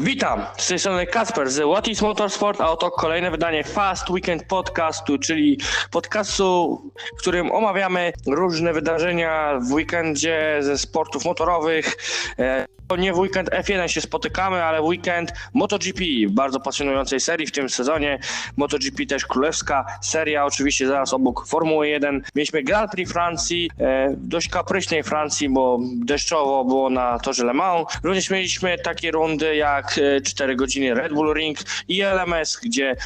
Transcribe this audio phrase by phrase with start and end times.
[0.00, 4.44] Witam, z tej strony Kasper z What is Motorsport, a oto kolejne wydanie Fast Weekend
[4.44, 5.58] Podcastu, czyli
[5.90, 6.80] podcastu,
[7.16, 11.96] w którym omawiamy różne wydarzenia w weekendzie ze sportów motorowych.
[12.88, 17.68] E, nie w weekend F1 się spotykamy, ale weekend MotoGP, bardzo pasjonującej serii w tym
[17.68, 18.18] sezonie.
[18.56, 22.22] MotoGP też królewska seria, oczywiście zaraz obok Formuły 1.
[22.34, 27.86] Mieliśmy Grand Prix Francji, e, dość kapryśnej Francji, bo deszczowo było na torze Le Mans.
[28.02, 31.58] Również mieliśmy takie rundy jak e, 4 godziny Red Bull Ring
[31.88, 32.96] i LMS, gdzie e,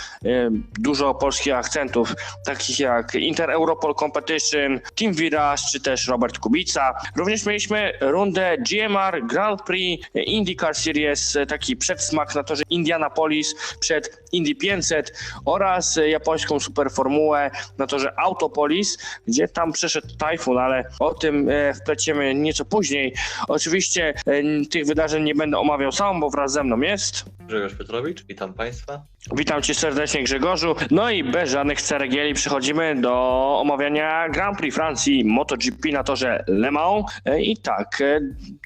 [0.79, 2.15] dużo polskich akcentów,
[2.47, 6.95] takich jak Inter Europol Competition, Team Virage czy też Robert Kubica.
[7.17, 9.72] Również mieliśmy rundę GMR Grand Prix
[10.15, 15.13] IndyCar Series, e, taki przedsmak na torze Indianapolis przed Indy 500
[15.45, 21.75] oraz e, japońską superformułę na torze Autopolis, gdzie tam przeszedł tajfun, ale o tym e,
[21.75, 23.15] wpleciemy nieco później.
[23.49, 27.25] Oczywiście e, tych wydarzeń nie będę omawiał sam, bo wraz ze mną jest.
[27.41, 29.03] Grzegorz Piotrowicz, witam Państwa.
[29.35, 30.75] Witam Cię serdecznie Grzegorzu.
[30.91, 33.13] No i bez żadnych ceregieli przechodzimy do
[33.61, 37.05] omawiania Grand Prix Francji MotoGP na torze Le Mans.
[37.25, 38.21] E, I tak, e,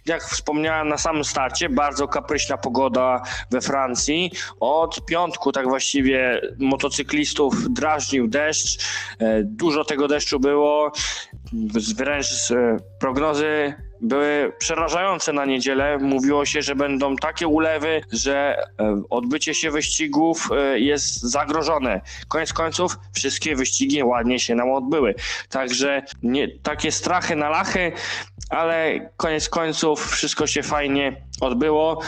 [0.06, 4.30] jak wspomniałem na samym starcie, bardzo kapryśna pogoda we Francji.
[4.60, 8.84] Od piątku tak właściwie motocyklistów drażnił deszcz.
[9.18, 10.92] E, Dużo tego deszczu było.
[11.96, 15.98] Wręcz e, prognozy były przerażające na niedzielę.
[15.98, 22.00] Mówiło się, że będą takie ulewy, że e, odbycie się wyścigów e, jest zagrożone.
[22.28, 25.14] Koniec końców wszystkie wyścigi ładnie się nam odbyły.
[25.48, 27.92] Także nie, takie strachy na lachy,
[28.50, 32.00] ale koniec końców wszystko się fajnie odbyło.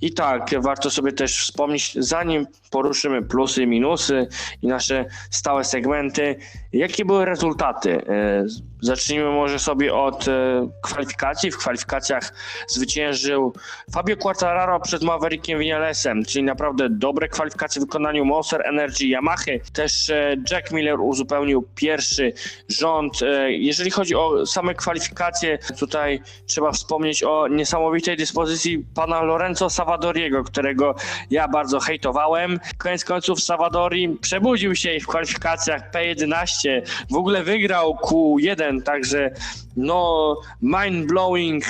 [0.00, 4.28] I tak, warto sobie też wspomnieć, zanim poruszymy plusy i minusy
[4.62, 6.36] i nasze stałe segmenty,
[6.72, 8.06] jakie były rezultaty.
[8.08, 8.46] E,
[8.80, 11.50] Zacznijmy może sobie od e, kwalifikacji.
[11.50, 12.32] W kwalifikacjach
[12.68, 13.52] zwyciężył
[13.92, 19.60] Fabio Quartararo przed Maverickiem Vinalesem, czyli naprawdę dobre kwalifikacje w wykonaniu Monster Energy Yamahy.
[19.72, 22.32] Też e, Jack Miller uzupełnił pierwszy
[22.68, 23.12] rząd.
[23.48, 30.94] Jeżeli chodzi o same kwalifikacje, tutaj trzeba wspomnieć o niesamowitej dyspozycji pana Lorenzo Savadoriego, którego
[31.30, 32.60] ja bardzo hejtowałem.
[32.78, 39.30] Koniec końców Savadori przebudził się i w kwalifikacjach P11 w ogóle wygrał Q1, także
[39.76, 41.64] no mind blowing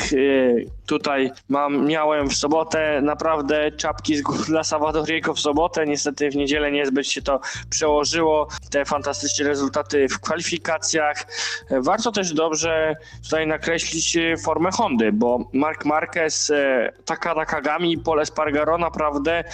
[0.87, 6.37] tutaj mam, miałem w sobotę naprawdę czapki z gór dla Savadoriego w sobotę, niestety w
[6.37, 7.41] niedzielę niezbyt się to
[7.71, 11.27] przełożyło, te fantastyczne rezultaty w kwalifikacjach.
[11.71, 17.99] Warto też dobrze tutaj nakreślić e, formę Hondy, bo Mark Marquez, e, Takada Kagami i
[17.99, 19.45] Paul Espargaro naprawdę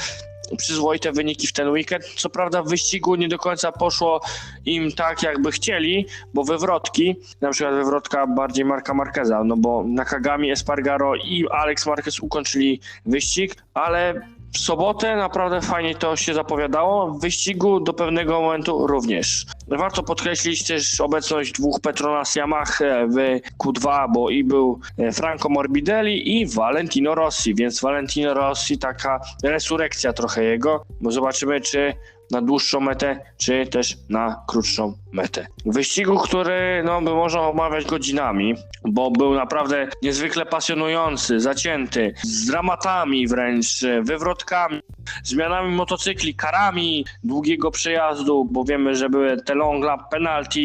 [0.57, 2.05] przyzwoite wyniki w ten weekend.
[2.05, 4.21] Co prawda w wyścigu nie do końca poszło
[4.65, 10.51] im tak, jakby chcieli, bo wywrotki, na przykład wywrotka bardziej Marka Marqueza, no bo Nakagami,
[10.51, 14.23] Espargaro i Alex Marquez ukończyli wyścig, ale
[14.53, 17.11] w sobotę naprawdę fajnie to się zapowiadało.
[17.11, 19.47] W wyścigu do pewnego momentu również.
[19.69, 24.81] Warto podkreślić też obecność dwóch Petronas Yamaha w Q2, bo i był
[25.13, 31.95] Franco Morbidelli i Valentino Rossi, więc Valentino Rossi taka resurrekcja trochę jego, bo zobaczymy czy
[32.33, 35.47] na dłuższą metę, czy też na krótszą metę.
[35.67, 38.55] Wyścigu, który no, można omawiać godzinami,
[38.85, 43.67] bo był naprawdę niezwykle pasjonujący, zacięty, z dramatami wręcz,
[44.03, 44.81] wywrotkami,
[45.25, 50.61] zmianami motocykli, karami długiego przejazdu, bo wiemy, że były te long lap penalty,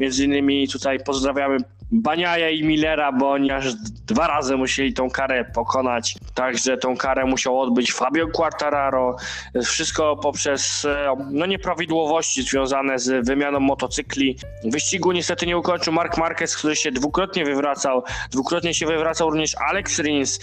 [0.00, 1.58] między innymi tutaj pozdrawiamy
[1.92, 3.74] Baniaja i Millera, bo oni aż
[4.06, 6.14] dwa razy musieli tą karę pokonać.
[6.34, 9.16] Także tą karę musiał odbyć Fabio Quartararo.
[9.64, 10.86] Wszystko poprzez
[11.30, 14.38] no, nieprawidłowości związane z wymianą motocykli.
[14.64, 18.02] Wyścigu niestety nie ukończył Mark Marquez, który się dwukrotnie wywracał.
[18.30, 20.40] Dwukrotnie się wywracał również Alex Rins.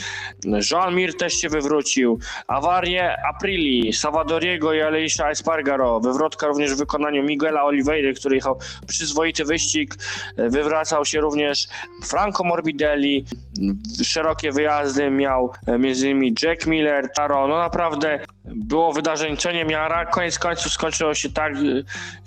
[0.72, 2.20] Jean Mir też się wywrócił.
[2.48, 6.00] Awarie Aprili, Salvadoriego i Aleisha Espargaro.
[6.00, 9.96] Wywrotka również w wykonaniu Miguela Oliveira, który jechał przyzwoity wyścig.
[10.38, 11.68] Wywracał się również również
[12.04, 13.26] Franco Morbidelli,
[14.04, 16.34] szerokie wyjazdy miał m.in.
[16.44, 20.06] Jack Miller, Taro, no naprawdę było wydarzeń co niemiara.
[20.06, 21.54] Koniec końców skończyło się tak,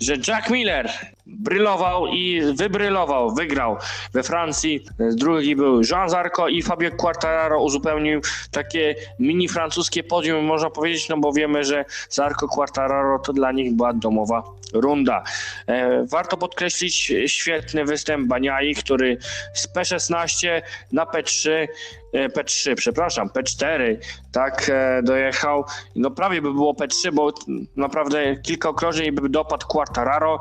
[0.01, 0.89] że Jack Miller
[1.25, 3.77] brylował i wybrylował, wygrał
[4.13, 4.85] we Francji.
[4.99, 8.21] Drugi był Jean Zarco i Fabio Quartararo uzupełnił
[8.51, 13.75] takie mini francuskie podium, można powiedzieć, no bo wiemy, że Zarco Quartararo to dla nich
[13.75, 14.43] była domowa
[14.73, 15.23] runda.
[15.67, 19.17] E, warto podkreślić świetny występ Baniai, który
[19.53, 20.61] z P16
[20.91, 21.67] na P3
[22.13, 23.97] P3, przepraszam, P4,
[24.31, 25.65] tak, e, dojechał.
[25.95, 27.33] No prawie by było P3, bo
[27.75, 30.39] naprawdę kilka okrążeń by dopadł Quartararo.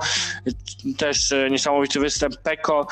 [0.98, 2.86] Też e, niesamowity występ Peko.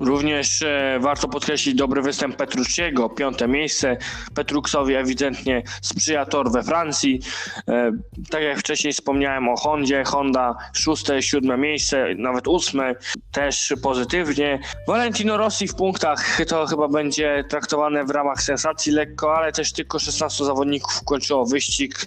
[0.00, 3.96] Również e, warto podkreślić dobry występ Petrucciego, piąte miejsce.
[4.34, 7.20] Petruksowi ewidentnie sprzyja tor we Francji.
[7.68, 7.92] E,
[8.30, 12.94] tak jak wcześniej wspomniałem o Hondzie, Honda szóste, siódme miejsce, nawet ósme,
[13.32, 14.60] też pozytywnie.
[14.88, 19.98] Valentino Rossi w punktach to chyba będzie traktowane w ramach sensacji lekko, ale też tylko
[19.98, 22.06] 16 zawodników kończyło wyścig.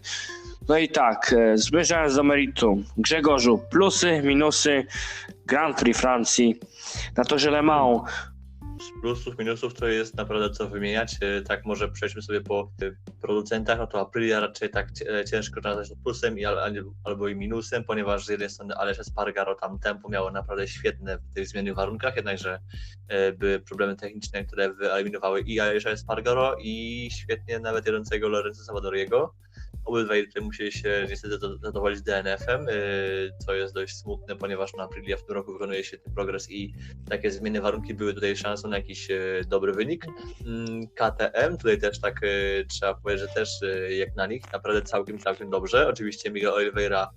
[0.68, 2.86] No i tak, e, zmierzając do meritum.
[2.98, 4.86] Grzegorzu, plusy, minusy
[5.46, 6.60] Grand Prix Francji
[7.18, 8.02] na torze Le Mans.
[8.82, 11.18] Z plusów, minusów to jest naprawdę co wymieniać.
[11.22, 12.92] E, Tak może przejdźmy sobie po e,
[13.22, 17.28] producentach, no to Aprilia raczej tak cie- ciężko nazwać to plusem i al- al- albo
[17.28, 21.48] i minusem, ponieważ z jednej strony Aleix Espargaro tam tempo miało naprawdę świetne w tych
[21.48, 22.60] zmiennych warunkach, jednakże
[23.08, 29.34] e, były problemy techniczne, które wyeliminowały i Aleix Espargaro i świetnie nawet jadącego Lorenzo Savadoriego.
[29.86, 34.84] Obydwaj tutaj musieli się niestety zad- zadowolić DNF-em, y, co jest dość smutne, ponieważ na
[34.84, 36.74] Aprilia w tym roku wykonuje się ten progres i
[37.10, 40.06] takie zmienne warunki były tutaj szansą na jakiś e, dobry wynik.
[40.46, 42.28] Mm, KTM, tutaj też tak e,
[42.66, 43.50] trzeba powiedzieć, że też
[43.90, 45.88] jak na nich naprawdę całkiem, całkiem dobrze.
[45.88, 47.10] Oczywiście Miguel Oliveira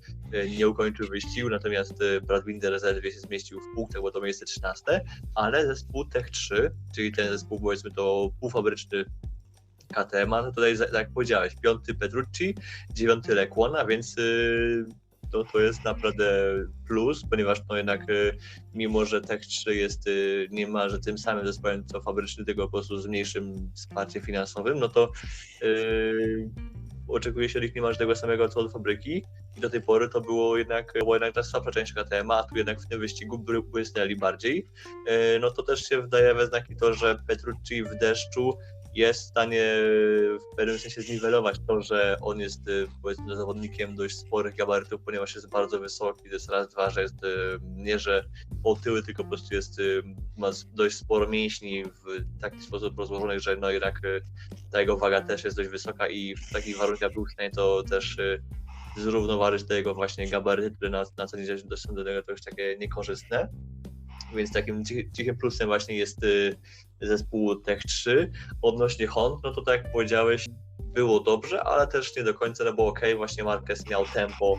[0.58, 5.04] nie ukończył wyścigu, natomiast Brad Binder zaledwie się zmieścił w punktach, bo to miejsce 13,
[5.34, 9.04] ale zespół Tech 3, czyli ten zespół powiedzmy to półfabryczny
[9.96, 12.54] KTM, no tutaj tak jak powiedziałeś, piąty Petrucci,
[12.94, 14.84] dziewiąty Lecłon, a więc y,
[15.32, 16.54] to, to jest naprawdę
[16.86, 18.36] plus, ponieważ no jednak y,
[18.74, 22.98] mimo, że Tech 3 jest y, niemalże tym samym zespołem co fabryczny, tylko po prostu
[22.98, 25.12] z mniejszym wsparciem finansowym, no to
[25.62, 26.50] y,
[27.08, 29.24] oczekuje się od nich niemalże tego samego co od fabryki
[29.56, 32.56] i do tej pory to było jednak, była jednak ta słabsza część KTM, a tu
[32.56, 34.68] jednak w tym wyścigu błysnęli bardziej.
[35.40, 38.58] No to też się wydaje we znaki to, że Petrucci w deszczu
[38.96, 39.62] jest w stanie
[40.52, 45.34] w pewnym sensie zniwelować to, że on jest y, powiedzmy zawodnikiem dość sporych gabarytów, ponieważ
[45.34, 48.24] jest bardzo wysoki, to jest raz, dwa, że jest y, nie, że
[48.64, 50.02] otyły, tylko po prostu jest, y,
[50.36, 54.00] ma dość sporo mięśni w taki sposób rozłożonych, że no jednak
[54.72, 57.26] ta jego waga też jest dość wysoka i w takich warunkach był
[57.56, 58.16] to też
[58.96, 62.76] zrównoważyć te jego właśnie gabaryty, które na, na co dzień są do tego też takie
[62.80, 63.48] niekorzystne.
[64.32, 66.56] Więc takim cich- cichym plusem właśnie jest y,
[67.00, 68.32] zespół Tech 3.
[68.62, 70.46] Odnośnie Hond, no to tak jak powiedziałeś,
[70.94, 74.56] było dobrze, ale też nie do końca, no bo okej, właśnie Marquez miał tempo,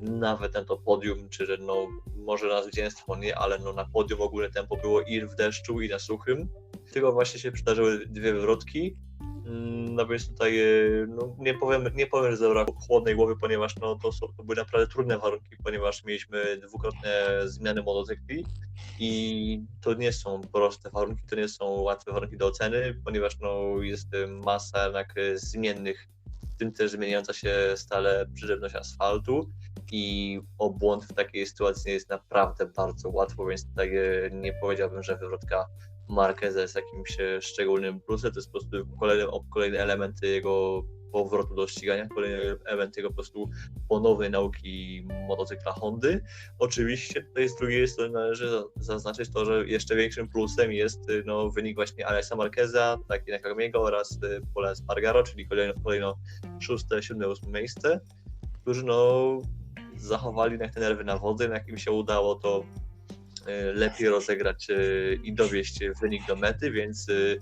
[0.00, 1.86] nawet na to podium, czy że no
[2.16, 5.88] może na zwycięstwo nie, ale no na podium ogólne tempo było i w deszczu, i
[5.88, 6.48] na suchym.
[6.92, 8.96] Tylko właśnie się przydarzyły dwie wywrotki.
[9.50, 13.76] Mm, No więc tutaj e, no, nie powiem, nie powiem, że zabrakło chłodnej głowy, ponieważ
[13.76, 18.46] no, to, są, to były naprawdę trudne warunki, ponieważ mieliśmy dwukrotne zmiany motocykli
[18.98, 23.82] i to nie są proste warunki, to nie są łatwe warunki do oceny, ponieważ no,
[23.82, 26.08] jest e, masa jednak e, zmiennych,
[26.54, 29.50] w tym też zmieniająca się stale przyżywność asfaltu
[29.92, 33.90] i o błąd w takiej sytuacji jest naprawdę bardzo łatwo, więc tutaj
[34.32, 35.66] nie powiedziałbym, że wywrotka
[36.10, 41.66] Marqueza jest jakimś szczególnym plusem, to jest po prostu kolejny, kolejny element jego powrotu do
[41.66, 43.50] ścigania, kolejny element jego po prostu
[43.88, 46.22] ponownej nauki motocykla Hondy.
[46.58, 51.50] Oczywiście tutaj z drugiej strony należy za- zaznaczyć to, że jeszcze większym plusem jest no,
[51.50, 56.18] wynik właśnie Alexa Marqueza, jak Miego oraz y, Pola Spargaro, czyli kolejno, kolejno
[56.60, 58.00] szóste, siódme, ósme miejsce,
[58.62, 59.38] którzy no
[59.96, 62.64] zachowali jednak te nerwy na wodzy, jak im się udało to
[63.74, 67.40] lepiej rozegrać y, i dowieść wynik do mety, więc y,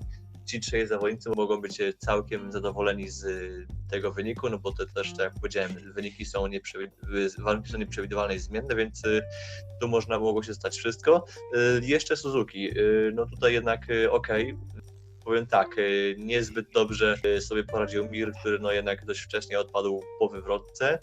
[0.48, 4.86] ci trzej zawodnicy mogą być y, całkiem zadowoleni z y, tego wyniku, no bo to
[4.86, 6.44] też, tak jak powiedziałem, wyniki są
[7.38, 9.22] warunki są nieprzewidywalne i zmienne, więc y,
[9.80, 11.24] tu można mogło się stać wszystko.
[11.56, 14.58] Y, Jeszcze Suzuki, y, no tutaj jednak y, okej,
[15.24, 20.02] powiem tak, y, niezbyt dobrze y, sobie poradził Mir, który no jednak dość wcześnie odpadł
[20.18, 20.98] po wywrotce,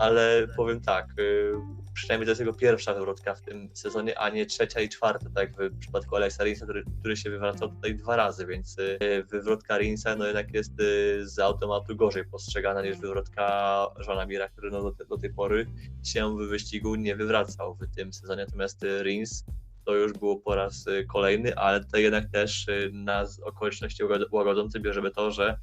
[0.00, 1.52] ale powiem tak, y,
[1.94, 5.58] przynajmniej to jest jego pierwsza wywrotka w tym sezonie, a nie trzecia i czwarta, tak
[5.58, 8.98] jak w przypadku Alexa Rinsa, który, który się wywracał tutaj dwa razy, więc y,
[9.30, 14.70] wywrotka Rinsa no jednak jest y, z automatu gorzej postrzegana niż wywrotka Żona Mira, który
[14.70, 15.66] no do, do tej pory
[16.04, 19.44] się w wyścigu nie wywracał w tym sezonie, natomiast Rins
[19.84, 24.04] to już było po raz y, kolejny, ale to jednak też y, na z- okoliczności
[24.04, 25.56] łagod- łagodzące bierzemy to, że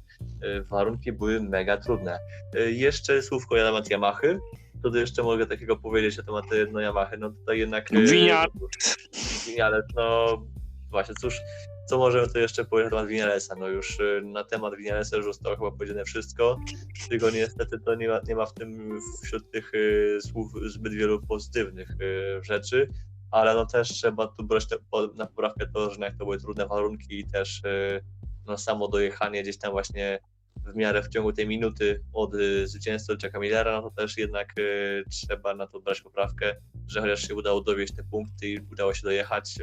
[0.44, 2.18] y, warunki były mega trudne.
[2.66, 4.38] Jeszcze słówko na temat Yamahy.
[4.82, 7.16] To jeszcze mogę takiego powiedzieć na temat no, Yamahy.
[7.18, 7.92] No tutaj jednak...
[7.92, 8.48] y, Winiar-
[9.46, 10.36] Winiales, no
[10.90, 11.40] właśnie, cóż,
[11.88, 13.54] co możemy tu jeszcze powiedzieć na temat Vinalesa?
[13.54, 16.58] No już na temat Vinalesa już zostało chyba powiedziane wszystko,
[17.08, 21.20] tylko niestety to nie ma, nie ma w tym wśród tych y, słów zbyt wielu
[21.22, 22.88] pozytywnych y, rzeczy,
[23.30, 24.76] ale no też trzeba tu brać te,
[25.14, 28.00] na poprawkę to, że jak to były trudne warunki i też y,
[28.46, 30.20] no samo dojechanie gdzieś tam właśnie
[30.56, 34.18] w miarę w ciągu tej minuty od y, zwycięzcy do Jacka Millera, no to też
[34.18, 36.56] jednak y, trzeba na to brać poprawkę,
[36.86, 39.54] że chociaż się udało dowieść te punkty i udało się dojechać,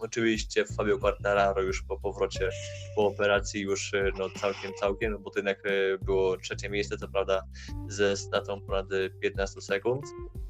[0.00, 2.50] Oczywiście Fabio Quartararo już po powrocie,
[2.96, 6.96] po operacji już e, no, całkiem, całkiem, no, bo to jednak e, było trzecie miejsce,
[6.96, 7.42] co prawda
[7.88, 10.04] ze stratą ponad e, 15 sekund,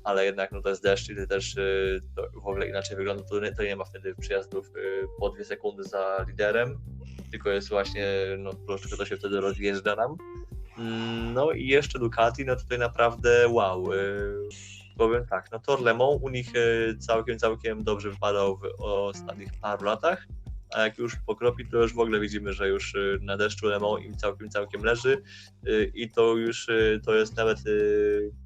[0.05, 1.61] ale jednak no, to jest deszcz i też e,
[2.35, 4.71] w ogóle inaczej wygląda, to, nie- to nie ma wtedy przyjazdów e,
[5.21, 6.79] po dwie sekundy za liderem,
[7.31, 8.07] tylko jest właśnie,
[8.39, 10.17] no troszeczkę to się wtedy rozjeżdża nam.
[10.79, 13.85] Mm, No i jeszcze Ducati, no tutaj naprawdę wow.
[15.01, 19.49] Powiem tak, no Tor Le Mans u nich e, całkiem, całkiem dobrze wypadał w ostatnich
[19.61, 20.27] paru latach,
[20.71, 23.79] a jak już pokropi, to już w ogóle widzimy, że już e, na deszczu Le
[23.79, 25.23] Mans im całkiem, całkiem leży
[25.67, 26.67] e, i to już
[27.05, 27.59] to jest nawet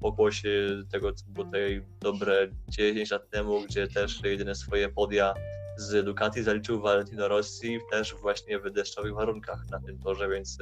[0.01, 5.33] pokłosie tego, co było tutaj dobre 10 lat temu, gdzie też jedyne swoje podia
[5.77, 10.57] z Ducati zaliczył Valentino Rossi też właśnie w deszczowych warunkach na tym torze, więc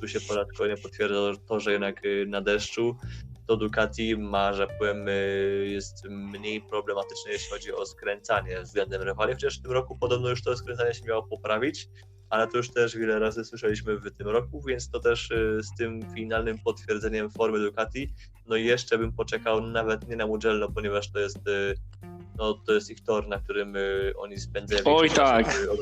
[0.00, 2.96] tu się po kolejny potwierdza to, że jednak na deszczu
[3.52, 9.32] to Ducati ma, że powiem, y, jest mniej problematyczne, jeśli chodzi o skręcanie względem rywali,
[9.32, 11.88] chociaż w tym roku podobno już to skręcanie się miało poprawić,
[12.30, 15.74] ale to już też wiele razy słyszeliśmy w tym roku, więc to też y, z
[15.78, 18.14] tym finalnym potwierdzeniem formy Ducati,
[18.46, 21.74] no i jeszcze bym poczekał nawet nie na Mugello, ponieważ to jest y,
[22.38, 23.74] no to jest ich tor, na którym
[24.16, 25.46] oni spędzają Oj, tak.
[25.70, 25.78] od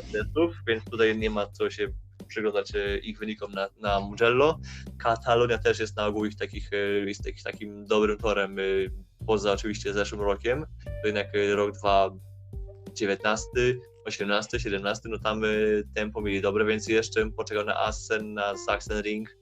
[0.67, 1.89] więc tutaj nie ma co się
[2.31, 4.59] przyglądać y, ich wynikom na, na Mugello.
[4.99, 8.91] Katalonia też jest na ogół ich takich, y, jest takich, takim dobrym torem, y,
[9.27, 13.49] poza oczywiście zeszłym rokiem, to jednak rok 2019,
[14.05, 15.43] 18, 17, no tam
[15.95, 19.40] tempo mieli dobre, więc jeszcze poczekał na Assen, na Sachsenring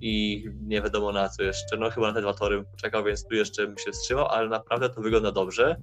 [0.00, 3.34] i nie wiadomo na co jeszcze, no chyba na te dwa tory poczekał, więc tu
[3.34, 5.76] jeszcze bym się wstrzymał, ale naprawdę to wygląda dobrze.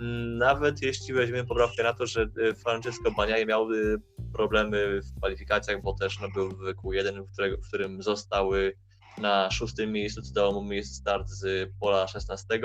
[0.00, 4.00] Mm, Nawet jeśli weźmiemy poprawkę na to, że y, Francesco Bagnaia miał y,
[4.32, 8.76] problemy w kwalifikacjach, bo też no, był w Q1, w, którego, w którym został y,
[9.18, 12.60] na szóstym miejscu, co dało mu miejsce start z pola 16,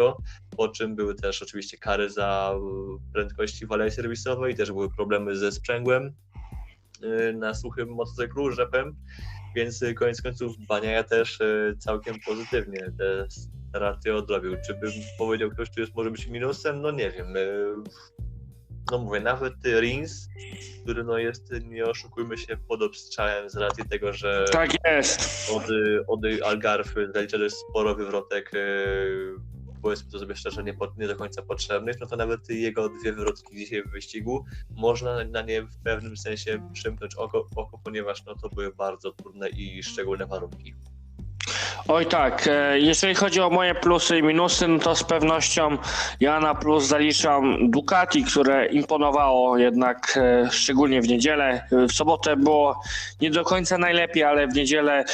[0.57, 5.35] po czym były też oczywiście kary za y, prędkości w alei serwisowej, też były problemy
[5.35, 6.13] ze sprzęgłem
[7.03, 8.95] y, na suchym motocyklu, rzepem,
[9.55, 14.55] więc y, koniec końców Baniaja też y, całkiem pozytywnie te straty odrobił.
[14.67, 16.81] Czy bym powiedział, ktoś tu jest może być minusem?
[16.81, 17.35] No nie wiem.
[17.35, 17.73] y,
[18.91, 20.27] No mówię, nawet Rins,
[20.83, 25.51] który no jest, nie oszukujmy się, pod obstrzałem z racji tego, że Tak jest.
[25.51, 25.63] od,
[26.07, 28.51] od Algarve zaliczony sporo wywrotek,
[29.81, 33.13] powiedzmy to sobie szczerze, nie, po- nie do końca potrzebnych, no to nawet jego dwie
[33.13, 34.45] wywrotki dzisiaj w wyścigu
[34.75, 39.49] można na nie w pewnym sensie przymknąć oko, oko ponieważ no, to były bardzo trudne
[39.49, 40.73] i szczególne warunki.
[41.87, 45.77] Oj tak, e, jeżeli chodzi o moje plusy i minusy, no to z pewnością
[46.19, 51.63] ja na plus zaliczam Ducati, które imponowało jednak e, szczególnie w niedzielę.
[51.71, 52.81] W sobotę było
[53.21, 55.05] nie do końca najlepiej, ale w niedzielę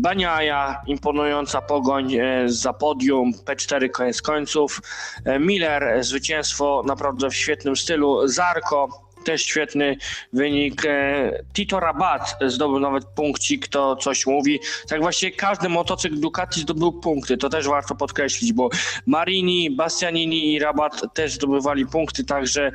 [0.00, 4.80] Baniaja, imponująca pogoń e, za podium, P4 koniec końców,
[5.24, 8.88] E, Miller, zwycięstwo naprawdę w świetnym stylu, Zarko,
[9.24, 9.96] też świetny
[10.32, 10.86] wynik.
[10.86, 14.60] E, Tito Rabat zdobył nawet punkcik, to coś mówi.
[14.88, 18.68] Tak właściwie każdy motocykl Ducati zdobył punkty, to też warto podkreślić, bo
[19.06, 22.72] Marini, Bastianini i Rabat też zdobywali punkty, także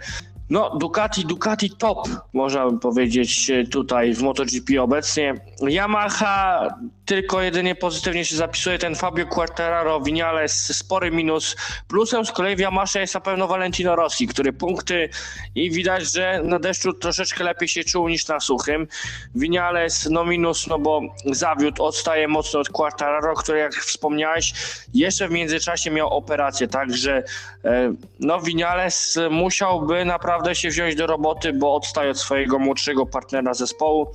[0.50, 5.34] no Ducati, Ducati top, można by powiedzieć e, tutaj w MotoGP obecnie.
[5.62, 6.68] Yamaha
[7.06, 11.56] tylko jedynie pozytywnie się zapisuje ten Fabio Quartararo, Vinales, spory minus.
[11.88, 15.10] Plusem z kolei w Yamasze jest na pewno Valentino Rossi, który punkty
[15.56, 18.88] i widać, że na deszczu troszeczkę lepiej się czuł niż na suchym.
[19.36, 24.54] Vinales no minus, no bo zawiódł, odstaje mocno od Quartararo, który jak wspomniałeś,
[24.94, 27.24] jeszcze w międzyczasie miał operację, także
[27.66, 33.54] e, no Vinales musiałby naprawdę się wziąć do roboty, bo odstaje od swojego młodszego partnera
[33.54, 34.12] zespołu.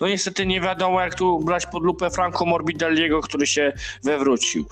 [0.00, 4.64] No niestety nie wiadomo jak tu brać pod lupę Franco Morbidelliego, który się wywrócił.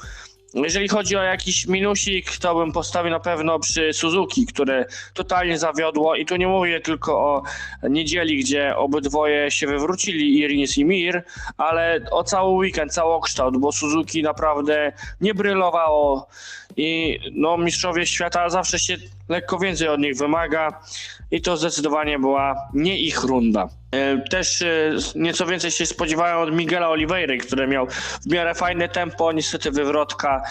[0.55, 6.17] Jeżeli chodzi o jakiś minusik, to bym postawił na pewno przy Suzuki, które totalnie zawiodło.
[6.17, 7.43] I tu nie mówię tylko o
[7.89, 11.23] niedzieli, gdzie obydwoje się wywrócili, i Rins i Mir,
[11.57, 16.29] ale o cały weekend, całokształt, bo Suzuki naprawdę nie brylowało.
[16.77, 18.97] I no, mistrzowie świata zawsze się
[19.29, 20.81] lekko więcej od nich wymaga
[21.33, 23.69] i to zdecydowanie była nie ich runda.
[23.91, 27.87] E, Też e, nieco więcej się spodziewają od Miguela Oliveira, który miał
[28.27, 30.43] w miarę fajne tempo, niestety wywrotka.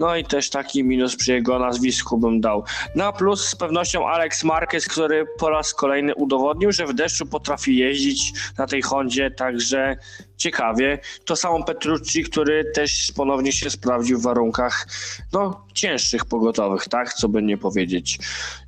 [0.00, 2.64] No i też taki minus przy jego nazwisku bym dał.
[2.94, 7.76] Na plus z pewnością Alex Marquez, który po raz kolejny udowodnił, że w deszczu potrafi
[7.76, 9.96] jeździć na tej Hondzie, także
[10.36, 10.98] ciekawie.
[11.24, 14.86] To samo Petrucci, który też ponownie się sprawdził w warunkach
[15.32, 18.18] no, cięższych pogotowych, tak, co by nie powiedzieć.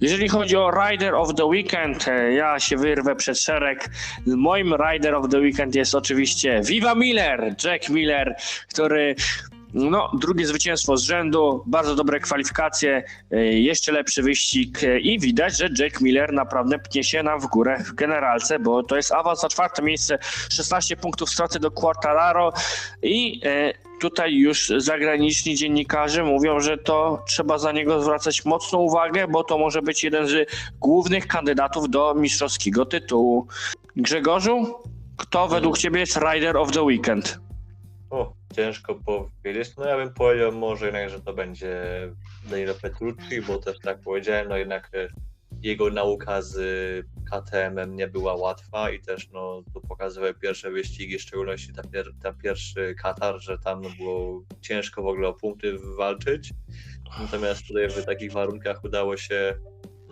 [0.01, 3.91] Jeżeli chodzi o Rider of the Weekend, e, ja się wyrwę przed szereg.
[4.27, 8.37] Moim Rider of the Weekend jest oczywiście Viva Miller, Jack Miller,
[8.69, 9.15] który
[9.75, 15.59] No, drugie zwycięstwo z rzędu, bardzo dobre kwalifikacje, e, jeszcze lepszy wyścig e, i widać,
[15.59, 19.43] że Jack Miller naprawdę pnie się nam w górę w generalce, bo to jest awans
[19.43, 20.19] na czwarte miejsce,
[20.50, 22.52] 16 punktów straty do Quartararo
[23.02, 29.29] i e, tutaj już zagraniczni dziennikarze mówią, że to trzeba za niego zwracać mocną uwagę,
[29.29, 30.50] bo to może być jeden z
[30.81, 33.47] głównych kandydatów do mistrzowskiego tytułu.
[33.97, 34.75] Grzegorzu,
[35.17, 37.41] kto według ciebie jest Rider of the Weekend?
[38.11, 39.76] O, ciężko powiedzieć.
[39.76, 41.80] No ja bym powiedział może jednak, że to będzie
[42.50, 45.09] Danilo Petrucci, bo też tak powiedziałem, no jednak e,
[45.62, 46.56] jego nauka z
[47.30, 52.06] KTM-em nie była łatwa i też no tu pokazywały pierwsze wyścigi, w szczególności ta, pier
[52.23, 56.52] ta pierwszy Katar, że tam no, było ciężko w ogóle o punkty walczyć.
[57.21, 59.54] Natomiast tutaj w takich warunkach udało się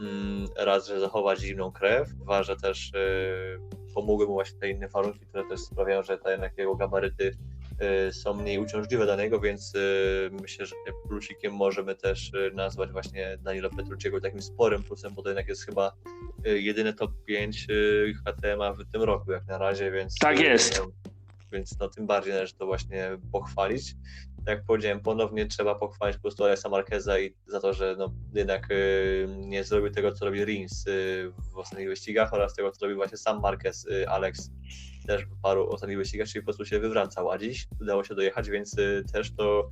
[0.00, 3.58] mm, raz, że zachować zimną krew, dwa, że też y,
[3.94, 7.36] pomogły mu właśnie te inne warunki, które też sprawiają, że te jednak jego gabaryty
[8.12, 10.74] są mniej uciążliwe dla niego, więc y, myślę, że
[11.08, 15.66] plusikiem możemy też y, nazwać właśnie Danilo Petrucciego takim sporym plusem, bo to jednak jest
[15.66, 15.92] chyba
[16.46, 20.42] y, jedyny top 5 y, HTM-a w tym roku jak na razie, więc Tak y,
[20.42, 20.82] jest.
[21.52, 23.94] więc no tym bardziej należy to właśnie pochwalić.
[24.46, 28.12] Tak jak powiedziałem, ponownie trzeba pochwalić po prostu Alexa Marqueza i za to, że no,
[28.34, 32.84] jednak y, nie zrobił tego, co robi Rins y, w ostatnich wyścigach oraz tego, co
[32.86, 34.50] robił właśnie sam Marquez, y, Alex
[35.10, 38.50] też w paru ostatnich wyścigach, czyli po prostu się wywracał, a dziś udało się dojechać,
[38.50, 39.68] więc y, też to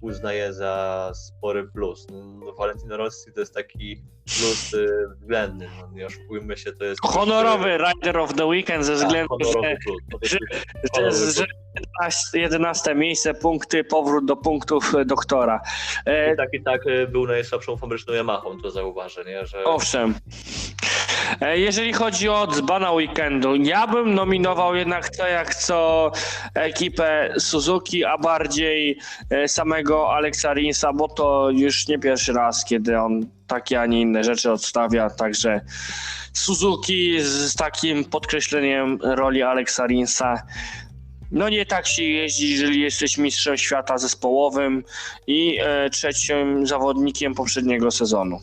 [0.00, 2.06] uznaję za spory plus.
[2.10, 4.88] No, Valentino Rossi to jest taki plus y,
[5.20, 7.00] względny, no, nie oszukujmy się, to jest...
[7.00, 10.02] Honorowy Rider of the Weekend ze Tak, względu, honorowy że, plus.
[10.10, 10.18] To
[11.02, 11.46] że, że, że
[11.76, 15.60] 11, 11 miejsce, punkty, powrót do punktów e, doktora.
[16.06, 19.46] E, I tak i tak y, był najsłabszą fabryczną Yamahą, to zauważę, nie?
[19.46, 20.14] Że Owszem.
[21.40, 26.12] E, Jeżeli chodzi o dzbana weekendu, ja bym nominował jednak co jak co
[26.54, 28.98] ekipę Suzuki, a bardziej
[29.30, 34.00] e, samego Alexa Rinsa, bo to już nie pierwszy raz, kiedy on takie, a nie
[34.00, 35.60] inne rzeczy odstawia, także
[36.32, 40.42] Suzuki z takim podkreśleniem roli Alexa Rinsa.
[41.32, 44.84] No nie tak się jeździ, jeżeli jesteś mistrzem świata zespołowym
[45.26, 48.40] i e, trzecim zawodnikiem poprzedniego sezonu.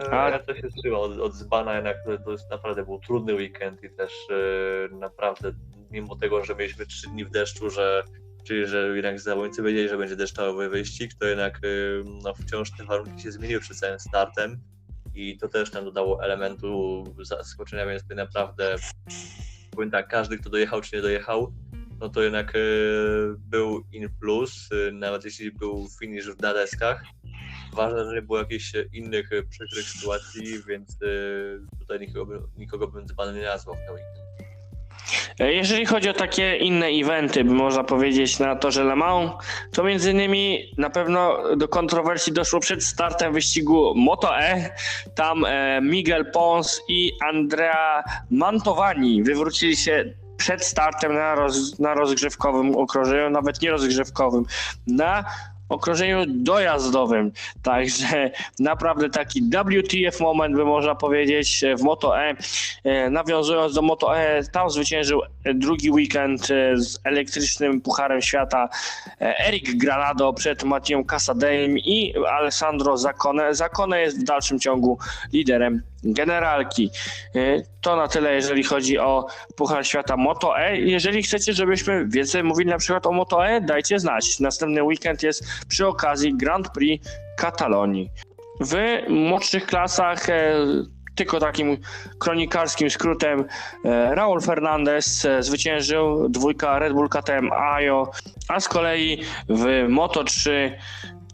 [0.00, 2.98] E, A- Ja też się trzymam od, od Zbana, jednak to, to jest naprawdę był
[3.00, 5.52] trudny weekend i też e, naprawdę,
[5.90, 8.02] mimo tego, że mieliśmy trzy dni w deszczu, że
[8.44, 11.68] czyli że jednak zawodnicy wiedzieli, że będzie deszczowy wyścig, to jednak e,
[12.22, 14.60] no, wciąż te warunki się zmieniły przed całym startem
[15.14, 18.76] i to też nam dodało elementu zaskoczenia, więc tutaj naprawdę
[19.70, 21.52] powiem tak, każdy, kto dojechał czy nie dojechał,
[22.00, 22.58] no to jednak e,
[23.38, 27.02] był in plus, e, nawet jeśli był finish na deskach.
[27.72, 32.88] Ważne, że nie było jakichś e, innych e, przykrych sytuacji, więc e, tutaj nikogo, nikogo
[32.88, 34.30] bym dzbanem nie nazwał w ten weekend.
[35.38, 39.30] Jeżeli chodzi o takie inne eventy, by można powiedzieć na torze Le Mans,
[39.72, 44.74] to między innymi na pewno do kontrowersji doszło przed startem wyścigu Moto E.
[45.14, 45.44] Tam
[45.82, 53.62] Miguel Pons i Andrea Mantovani wywrócili się przed startem na, roz, na rozgrzewkowym okrążeniu, nawet
[53.62, 54.44] nie rozgrzewkowym,
[54.86, 55.24] na
[55.70, 57.32] okrążeniu dojazdowym.
[57.62, 62.34] Także naprawdę taki WTF moment, by można powiedzieć, w Moto E.
[62.84, 68.68] E, Nawiązując do Moto E, tam zwyciężył e, drugi weekend e, z elektrycznym Pucharem Świata
[69.20, 73.54] e, Eric Granado przed Matiem Casadem i Alessandro Zacone.
[73.54, 74.98] Zacone jest w dalszym ciągu
[75.32, 76.90] liderem generalki.
[77.34, 80.76] E, To na tyle, jeżeli chodzi o Puchar Świata Moto E.
[80.76, 84.40] Jeżeli chcecie, żebyśmy więcej mówili na przykład o Moto E, dajcie znać.
[84.40, 88.10] Następny weekend jest przy okazji Grand Prix Katalonii.
[88.60, 88.76] W
[89.08, 90.54] młodszych klasach e,
[91.14, 91.78] tylko takim
[92.18, 93.44] kronikarskim skrótem
[93.84, 98.10] e, Raul Fernandez e, zwyciężył dwójka Red Bull KTM Ajo,
[98.48, 100.50] a z kolei w Moto3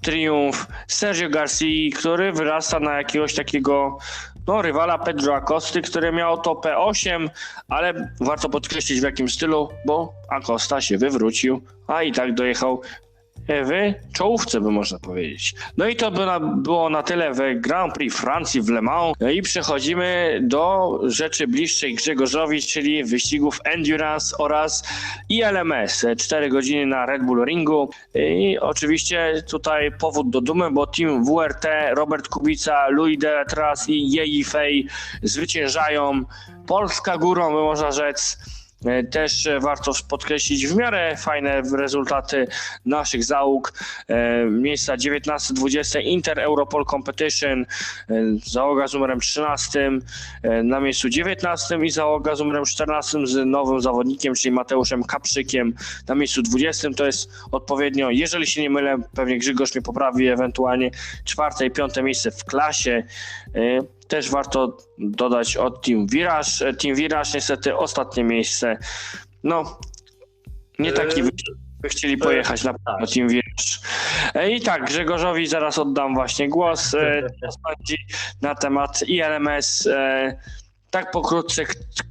[0.02, 3.98] triumf Sergio Garcia, który wyrasta na jakiegoś takiego
[4.46, 7.28] no, rywala Pedro Acosty, który miał to P8,
[7.68, 12.82] ale warto podkreślić w jakim stylu, bo Acosta się wywrócił, a i tak dojechał
[13.48, 15.54] w czołówce, by można powiedzieć.
[15.76, 19.16] No i to by na, było na tyle w Grand Prix Francji w Le Mans.
[19.20, 24.88] No I przechodzimy do rzeczy bliższej Grzegorzowi, czyli wyścigów Endurance oraz
[25.28, 26.06] ILMS.
[26.18, 27.90] 4 godziny na Red Bull Ringu.
[28.14, 34.44] I oczywiście tutaj powód do dumy, bo team WRT, Robert Kubica, Louis Deletras i Jeji
[34.44, 34.86] Fej
[35.22, 36.24] zwyciężają.
[36.66, 38.38] Polska górą, by można rzec.
[38.84, 42.46] E, Też e, warto podkreślić w miarę fajne rezultaty
[42.84, 43.72] naszych załóg.
[44.08, 47.66] E, Miejsca 19-20 Inter Europol Competition,
[48.46, 49.90] załoga z numerem 13
[50.42, 55.74] e, na miejscu 19 i załoga z numerem 14 z nowym zawodnikiem, czyli Mateuszem Kaprzykiem
[56.08, 56.90] na miejscu 20.
[56.96, 60.90] To jest odpowiednio, jeżeli się nie mylę, pewnie Grzegorz mnie poprawi, ewentualnie
[61.24, 63.02] czwarte i piąte miejsce w klasie.
[64.06, 66.66] E, Też warto dodać od Team Virage.
[66.68, 68.78] E, Team Virage niestety ostatnie miejsce.
[69.44, 69.80] No,
[70.78, 72.80] nie taki Eee, wyścig, by chcieli to pojechać na tak.
[72.84, 73.78] pewno Team Virage.
[74.34, 76.94] E, I tak, Grzegorzowi zaraz oddam właśnie głos.
[76.94, 77.26] E,
[78.42, 79.86] na temat ILMS.
[79.86, 80.38] E,
[80.90, 81.64] Tak pokrótce,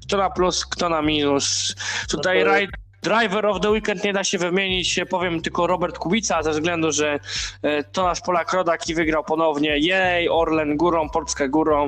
[0.06, 1.76] kto na plus, kto na minus.
[2.10, 2.52] Tutaj No to-
[3.06, 7.20] Driver of the Weekend nie da się wymienić, powiem tylko Robert Kubica, ze względu, że
[7.62, 9.78] e, to nasz Polak Rodak i wygrał ponownie.
[9.78, 11.88] Jej, Orlen górą, Polska górą.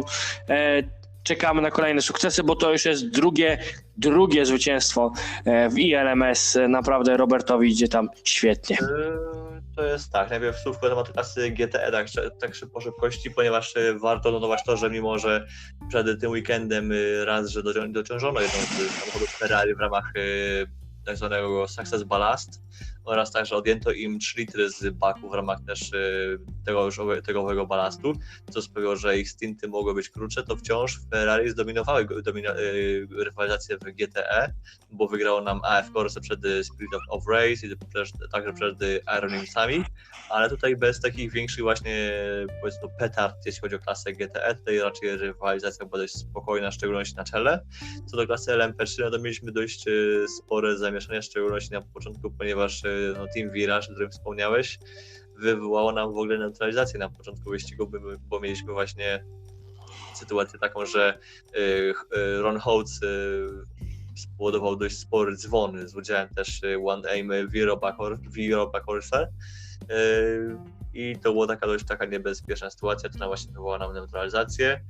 [0.50, 0.84] E,
[1.24, 3.58] Czekamy na kolejne sukcesy, bo to już jest drugie,
[3.98, 5.12] drugie zwycięstwo
[5.46, 6.56] e, w ILMS.
[6.56, 8.78] E, Naprawdę Robertowi idzie tam świetnie.
[9.76, 12.08] To jest tak, najpierw słówko na temat klasy GTE, tak,
[12.40, 15.48] tak szybko szybkości, ponieważ warto notować to, że mimo, że
[15.90, 16.92] przed tym weekendem
[17.26, 20.14] raz, że docią- dociążono jedną z samochodów Ferrari w ramach
[21.08, 22.62] tak zwanego Success Ballast
[23.04, 27.22] oraz także odjęto im 3 litry z baku w ramach też y, tego już owe-
[27.22, 28.14] tego owego balastu,
[28.52, 33.78] co sprawiło, że ich stinty mogły być krótsze, to wciąż Ferrari zdominowały domina, y, rywalizację
[33.78, 34.54] w GTE,
[34.92, 37.76] bo wygrało nam AF Corse przed y, Spirit of, Race i
[38.32, 39.84] także przed y, Ironimsami,
[40.30, 42.12] ale tutaj bez takich większych właśnie
[42.62, 47.16] powiedzmy petard, jeśli chodzi o klasę GTE, tutaj raczej rywalizacja była dość spokojna, w szczególności
[47.16, 47.66] na czele.
[48.06, 49.86] Co do klasy LMP3, no to mieliśmy dość
[50.38, 54.80] spore zamieszanie, szczególności na początku, ponieważ y, no, Team Virage, o którym wspomniałeś,
[55.38, 59.24] wywołało nam w ogóle neutralizację na początku wyścigu, bo, mieliśmy właśnie
[60.16, 61.20] sytuację taką, że
[61.56, 63.00] y, y, Ron Holtz
[64.16, 69.28] spowodował dość spory dzwon z udziałem też One Aim Europa Corsa.
[70.98, 74.82] I to była taka dość taka niebezpieczna sytuacja, która właśnie wywołała nam neutralizację,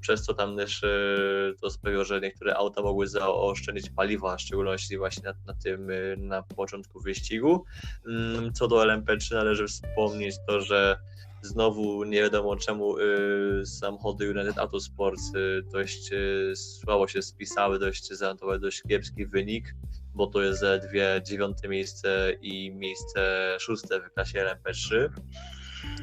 [0.00, 4.98] przez co tam też y, to sprawiło, że niektóre auta mogły zaoszczędzić paliwa, w szczególności
[4.98, 7.64] właśnie na, na tym, y, na początku wyścigu.
[8.06, 10.98] Mm, Co do LMP3 należy wspomnieć to, że
[11.42, 16.10] znowu nie wiadomo czemu y, samochody United Autosports y, dość
[16.54, 19.74] słabo się spisały, dość zanotowały dość kiepski wynik,
[20.16, 25.08] bo to jest zaledwie dziewiąte miejsce i miejsce szóste w klasie LMP3.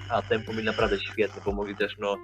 [0.10, 2.17] A tempo mieli naprawdę świetne, bo mogli też no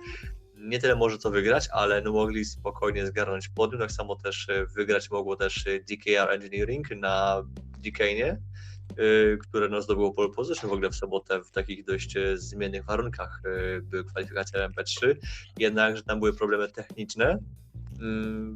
[0.60, 4.66] nie tyle może co wygrać, ale no mogli spokojnie zgarnąć podium, tak samo też y,
[4.76, 7.44] wygrać mogło też y, DKR Engineering na
[7.80, 8.42] Decanie,
[9.00, 13.42] y, które no, zdobyło pole position w ogóle w sobotę w takich dość zmiennych warunkach
[13.82, 15.16] były kwalifikacje LMP3,
[15.58, 17.40] jednakże tam były problemy techniczne,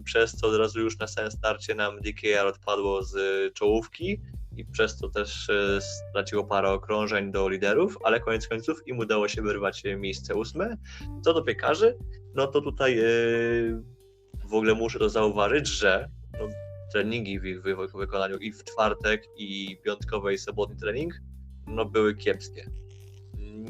[0.03, 4.21] przez co od razu już na samym starcie nam DKR odpadło z y, czołówki
[4.57, 9.27] i przez to też y, straciło parę okrążeń do liderów, ale koniec końców im udało
[9.27, 10.77] się wyrwać y, miejsce ósme.
[11.23, 11.97] Co do piekarzy,
[12.35, 12.99] no to tutaj
[14.45, 16.47] w ogóle muszę to zauważyć, że no,
[16.93, 21.13] treningi w ich wy- wykonaniu i w czwartek, i piątkowy, i sobotni trening,
[21.67, 22.82] no były kiepskie.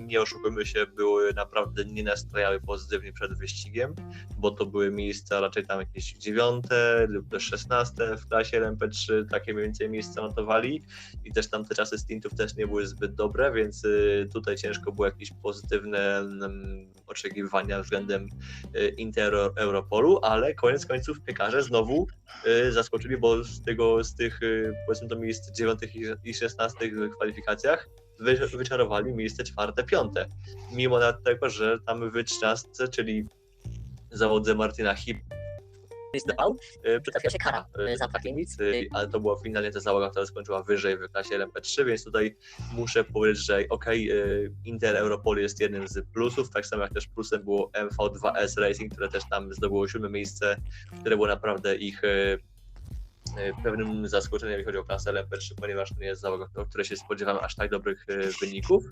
[0.02, 3.96] Nie oszukujmy się, były naprawdę nie nastrajały pozytywnie przed wyścigiem,
[4.38, 9.54] bo to były miejsca raczej tam jakieś dziewiąte lub też szesnaste w klasie LMP3, takie
[9.54, 10.82] mniej więcej miejsca notowali.
[11.24, 14.92] I też tam te czasy stintów też nie były zbyt dobre, więc y, tutaj ciężko
[14.92, 18.28] było jakieś pozytywne mm, oczekiwania względem
[18.76, 22.08] y, Inter Europolu, ale koniec końców piekarze znowu
[22.48, 24.40] y, zaskoczyli, bo z tego, z tych
[24.88, 27.90] powiedzmy to miejsc dziewiątych i- i szesnastych w kwalifikacjach
[28.24, 30.26] wy, wyczarowali miejsce czwarte, piąte.
[30.72, 33.26] Mimo nawet tego, że tam w trzynastce, czyli
[34.12, 35.18] zawodze Martina Hip
[36.20, 36.58] zdał,
[36.88, 40.10] y, przytrafiła się kara y, za brak limit, y, ale to była finalnie ta załoga,
[40.10, 42.36] która skończyła wyżej w klasie LMP3, więc tutaj
[42.74, 47.08] muszę powiedzieć, że okej, y, Intel Europol jest jednym z plusów, tak samo jak też
[47.08, 50.56] plusem było MV2S Racing, które też tam zdobyło siódme miejsce,
[51.00, 52.02] które było naprawdę ich
[53.38, 56.86] y, pewnym zaskoczeniem, jeżeli chodzi o klasę LMP3, ponieważ to nie jest załoga, o której
[56.86, 58.84] się spodziewamy aż tak dobrych y, wyników.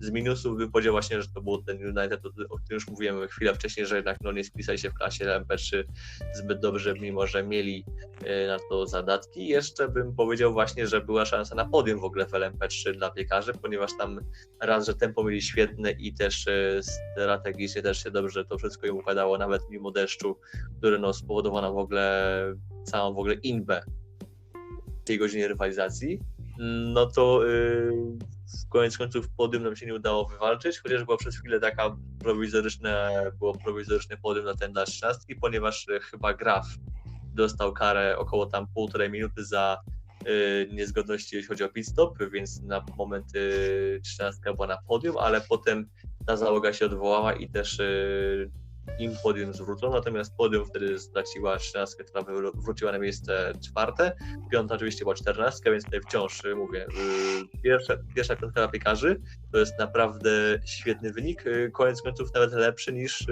[0.00, 3.54] Z minusów bym powiedział właśnie, że to był ten United, o, którym już mówiłem chwilę
[3.54, 5.84] wcześniej, że jednak no, nie spisali się w klasie LMP3
[6.34, 7.84] zbyt dobrze, mimo że mieli
[8.22, 9.48] y, na to zadatki.
[9.48, 13.52] Jeszcze bym powiedział właśnie, że była szansa na podium w ogóle w LMP3 dla piekarzy,
[13.62, 14.20] ponieważ tam
[14.60, 16.46] raz, że tempo mieli świetne i też
[17.14, 20.38] strategicznie też się dobrze to wszystko im układało, nawet mimo deszczu,
[20.78, 22.54] który no, spowodowano w ogóle
[22.84, 23.82] całą w ogóle inbę
[25.06, 26.20] tej godzinie rywalizacji,
[26.94, 27.40] no to
[28.46, 33.10] w koniec końców podium nam się nie udało wywalczyć, chociaż była przez chwilę taka prowizoryczne,
[33.38, 36.66] było prowizoryczne podium na ten dla 13, ponieważ y, chyba Graf
[37.34, 39.78] dostał karę około tam półtorej minuty za
[40.26, 45.18] y, niezgodności, jeśli chodzi o pit stop, więc na moment y, 13 była na podium,
[45.18, 45.88] ale potem
[46.26, 48.50] ta załoga się odwołała i też y,
[48.98, 54.12] im podium zwrócono, natomiast podium wtedy straciła 13, która wróciła na miejsce czwarte,
[54.52, 59.20] piąta oczywiście była 14, więc tutaj wciąż y, mówię, y, pierwsza, pierwsza piątka piekarzy
[59.52, 60.30] to jest naprawdę
[60.64, 63.26] świetny wynik, y, koniec końców nawet lepszy niż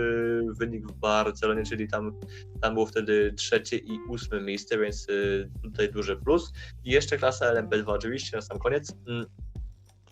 [0.58, 2.20] wynik w Barcelonie, czyli tam,
[2.60, 5.06] tam było wtedy trzecie i ósme miejsce, więc
[5.62, 6.52] tutaj duży plus.
[6.84, 8.92] I jeszcze klasa LMP2 oczywiście na sam koniec.
[9.08, 9.26] Mm,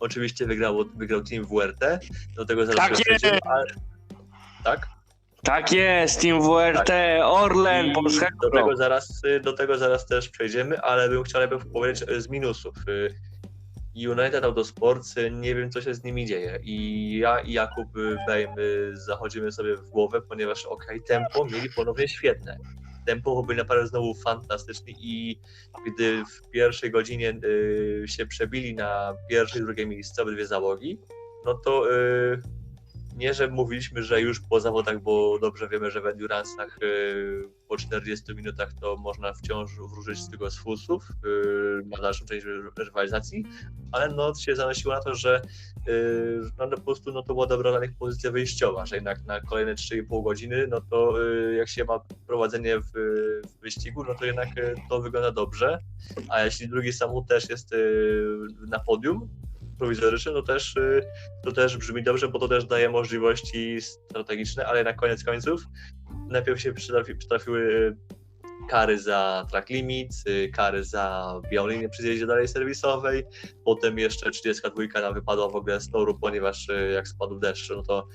[0.02, 2.00] Oczywiście wygrało, wygrał Team WRT,
[2.36, 3.64] do tego zaraz Tak ale...
[4.64, 4.88] Tak?
[5.44, 6.90] Tak jest, Team WRT,
[7.24, 8.28] Orlen, I Polska.
[8.42, 12.28] do tego, zaraz, do tego zaraz też przejdziemy, ale bym chciał najpierw powiedzieć y, z
[12.28, 12.74] minusów.
[12.88, 13.14] Y,
[14.08, 18.16] United Autosports, y, nie wiem co się z nimi dzieje i ja i Jakub y,
[18.26, 22.58] Bejm y, zachodzimy sobie w głowę, ponieważ okej, tempo mieli ponownie świetne.
[23.06, 25.40] Tempo byli naprawdę znowu fantastyczni i
[25.86, 30.98] gdy w pierwszej godzinie y, się przebili na pierwsze i drugie miejsce, obydwie załogi,
[31.44, 32.42] no to y,
[33.16, 37.76] nie, że mówiliśmy, że już po zawodach, bo dobrze wiemy, że w endurance'ach y, po
[37.76, 42.70] 40 minutach to można wciąż wróżyć z tego z fusów y, na dalszą część ry-
[42.78, 43.44] rywalizacji,
[43.92, 45.42] ale no się zanosiło na to, że
[45.88, 49.40] y, no, po prostu no, to była dobra dla nich pozycja wyjściowa, że jednak na
[49.40, 51.22] kolejne 3,5 godziny, no to
[51.52, 52.90] jak się ma prowadzenie w,
[53.46, 54.48] w wyścigu, no to jednak
[54.90, 55.78] to wygląda dobrze,
[56.28, 57.74] a jeśli drugi samochód też jest
[58.68, 59.28] na podium,
[59.82, 61.02] prowizoryczny, no też, y,
[61.44, 65.62] to też brzmi dobrze, bo to też daje możliwości strategiczne, ale na koniec końców
[66.28, 67.96] najpierw się przytrafi, przytrafiły y,
[68.68, 73.24] kary za track limit, y, kary za białą linię przy zjeździe dalej serwisowej,
[73.64, 78.08] potem jeszcze 32 nam wypadła w ogóle z toru, ponieważ jak spadł deszcz, no to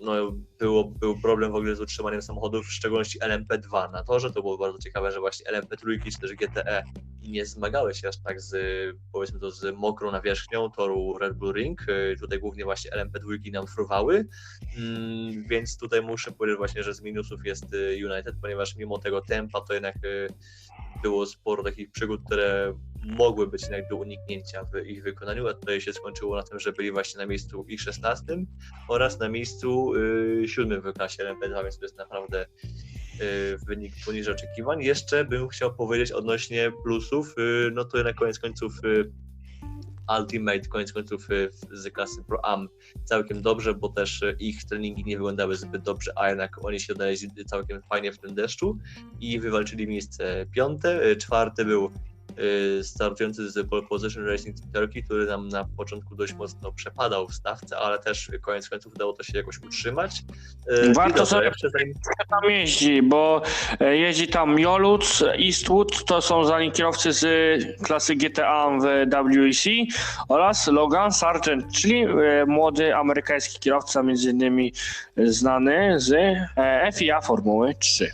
[0.00, 4.32] no, było, był problem w ogóle z utrzymaniem samochodów, w szczególności LMP2 na torze.
[4.32, 6.84] To było bardzo ciekawe, że właśnie LMP3 czy też GTE
[7.22, 8.56] nie zmagały się aż tak z,
[9.12, 11.88] powiedzmy to, z mokrą nawierzchnią toru Red Bull Ring.
[11.88, 14.28] Y, Tutaj głównie właśnie LMP2 nam fruwały,
[14.76, 19.20] Mm, więc tutaj muszę powiedzieć właśnie, że z minusów jest y, United, ponieważ mimo tego
[19.20, 20.28] tempa to jednak y,
[21.06, 25.80] było sporo takich przygód, które mogły być jednak do uniknięcia w ich wykonaniu, a tutaj
[25.80, 28.24] się skończyło na tym, że byli właśnie na miejscu ich 16
[28.88, 32.46] oraz na miejscu y, siódmym w klasie LMP2, więc to jest naprawdę
[33.20, 34.82] y, wynik poniżej oczekiwań.
[34.82, 39.12] Jeszcze bym chciał powiedzieć odnośnie plusów, y, no to na koniec końców y,
[40.18, 42.68] Ultimate, koniec końców y, z klasy Pro Am
[43.04, 46.92] całkiem dobrze, bo też y, ich treningi nie wyglądały zbyt dobrze, a jednak oni się
[46.92, 48.78] odnaleźli całkiem fajnie w tym deszczu
[49.20, 51.10] i wywalczyli miejsce piąte.
[51.10, 51.90] Y, Czwarty był
[52.82, 57.34] startujący z pole position Racing Team Turkey, który nam na początku dość mocno przepadał w
[57.34, 60.22] stawce, ale też koniec końców udało to się jakoś utrzymać.
[60.72, 61.94] Y, Warto dobrze, sobie- jeszcze zanim
[62.30, 63.42] tam jeździ, bo
[63.80, 67.26] e, jeździ tam Joluc, Eastwood, to są za kierowcy z
[67.82, 69.64] klasy GTA w WEC
[70.28, 74.72] oraz Logan Sargent, czyli e, młody amerykański kierowca, między innymi
[75.16, 76.12] znany z
[76.56, 78.10] e, FIA Formuły 3.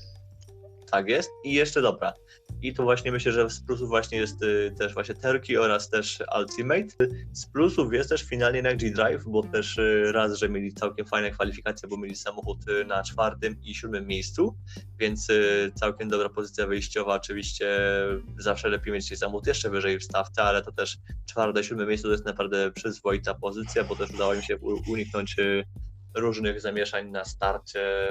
[0.91, 1.31] Tak jest.
[1.45, 2.13] I jeszcze dobra.
[2.63, 6.23] I to właśnie myślę, że z plusów właśnie jest y, też właśnie Turkey oraz też
[6.39, 7.17] Ultimate.
[7.33, 11.31] Z plusów jest też finalnie jednak G-Drive, bo też y, raz, że mieli całkiem fajne
[11.31, 14.57] kwalifikacje, bo mieli samochód y, na czwartym i siódmym miejscu,
[14.99, 15.29] więc
[15.75, 17.15] całkiem dobra pozycja wyjściowa.
[17.15, 17.79] Oczywiście
[18.39, 22.13] zawsze lepiej mieć samochód jeszcze wyżej w stawce, ale to też czwarte, siódme miejsce to
[22.13, 25.37] jest naprawdę przyzwoita pozycja, bo też udało im się uniknąć
[26.15, 28.09] różnych zamieszań na starcie.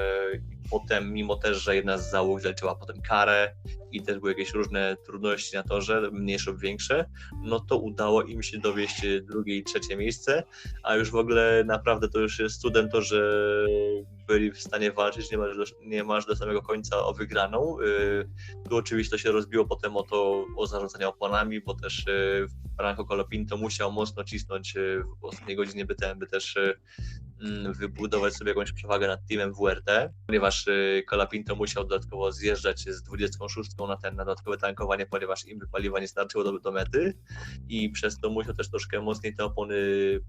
[0.71, 3.55] Potem, mimo też, że jedna z załóg zaliczyła potem karę
[3.91, 7.05] i też były jakieś różne trudności na torze, mniejsze lub większe,
[7.43, 10.43] no to udało im się dowieść drugie i trzecie miejsce,
[10.83, 13.21] a już w ogóle naprawdę to już jest cudem to, że
[14.27, 17.77] byli w stanie walczyć niemalże do, niemalże do samego końca o wygraną.
[17.81, 18.29] Yy,
[18.69, 23.05] Tu oczywiście to się rozbiło potem o to, o zarządzanie oponami, bo też yy, Franco
[23.05, 25.95] Colapinto musiał mocno cisnąć yy, w ostatniej godzinie, by,
[26.27, 26.57] też
[27.73, 33.71] wybudować sobie jakąś przewagę nad teamem WRT, ponieważ y, Colapinto musiał dodatkowo zjeżdżać z 26
[33.87, 37.13] na ten na dodatkowe tankowanie, ponieważ im paliwa nie starczyło do, do mety
[37.69, 39.75] i przez to musiał też troszkę mocniej te opony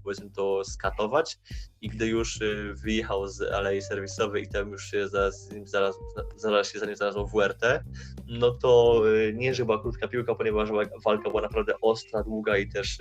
[0.03, 1.39] powiedzmy to skatować.
[1.81, 5.95] I gdy już y, wyjechał z alei serwisowej i tam już się zaraz, zaraz,
[6.35, 7.83] zaraz się za nim znalazło WRT,
[8.27, 12.57] no to y, nie, że była krótka piłka, ponieważ wa- walka była naprawdę ostra, długa
[12.57, 12.97] i też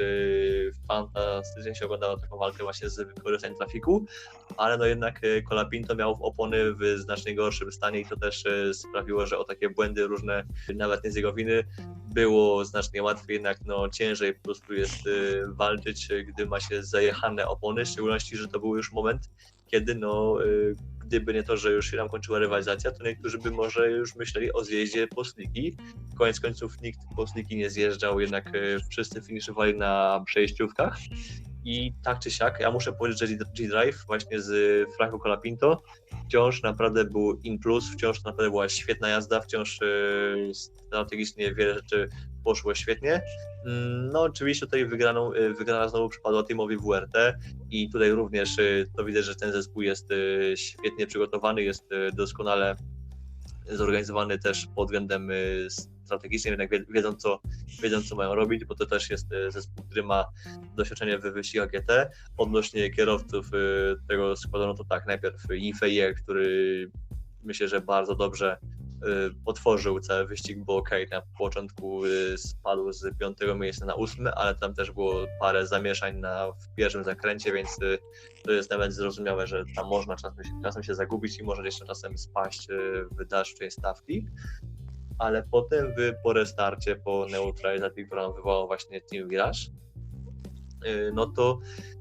[0.89, 4.02] fantastycznie się oglądało taką walkę właśnie z wykorzystaniem trafiku,
[4.57, 8.75] ale no jednak y, Colapinto miał opony w znacznie gorszym stanie i to też y,
[8.75, 11.65] sprawiło, że o takie błędy różne, nawet nie z jego winy,
[12.15, 17.47] było znacznie łatwiej, jednak no ciężej po prostu jest y, walczyć, gdy ma się zajechane
[17.47, 19.31] opony, w szczególności, że to był już moment,
[19.67, 20.39] kiedy no
[21.13, 24.53] gdyby nie to, że już się nam kończyła rywalizacja, to niektórzy by może już myśleli
[24.53, 25.77] o zjeździe Posliki.
[26.19, 28.51] Koniec końców nikt Posliki nie zjeżdżał, jednak e,
[28.91, 30.97] wszyscy finiszowali na przejściówkach.
[31.65, 34.51] I tak czy siak, ja muszę powiedzieć, że G-Drive właśnie z
[34.97, 35.83] Franco Colapinto
[36.27, 42.09] wciąż naprawdę był in plus, wciąż naprawdę była świetna jazda, wciąż e, strategicznie wiele rzeczy
[42.45, 43.23] poszło świetnie.
[43.67, 47.35] Mm, No oczywiście tutaj wygraną, e, wygrana znowu przypadła teamowi WRT
[47.71, 48.57] i tutaj również
[48.97, 50.09] to widać, że ten zespół jest
[50.55, 52.77] świetnie przygotowany, jest doskonale
[53.71, 55.31] zorganizowany też pod względem
[56.03, 57.41] e, strategicznym, jednak wie- wiedzą co,
[57.83, 60.25] wiedzą co mają robić, bo to też jest e, zespół, który ma
[60.77, 62.11] doświadczenie w wyścigach GT.
[62.37, 63.59] Odnośnie kierowców e,
[64.09, 66.91] tego składu, no to tak, najpierw Yifei, który
[67.43, 69.07] myślę, że bardzo dobrze e,
[69.45, 72.03] otworzył cały wyścig, bo ok, na początku
[72.37, 77.05] spadł z piątego miejsca na ósme, ale tam też było parę zamieszań na, w pierwszym
[77.05, 77.79] zakręcie, więc
[78.45, 82.19] to jest nawet zrozumiałe, że tam można czasem, czasem się zagubić i może jeszcze czasem
[82.19, 82.69] spaść
[83.11, 84.27] w dalszej stawki.
[85.23, 89.61] Ale potem w, po restarcie, po neutralizacji, którą wywołał właśnie Team Mirage,
[90.85, 91.59] e, no to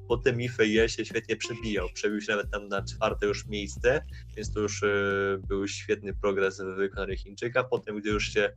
[0.07, 1.87] potem Ifeje się świetnie przebijał.
[1.93, 4.05] Przebił się nawet tam na czwarte już miejsce,
[4.35, 4.87] więc to już e,
[5.47, 7.63] był świetny progres w wykonaniu Chińczyka.
[7.63, 8.49] Potem, gdy już się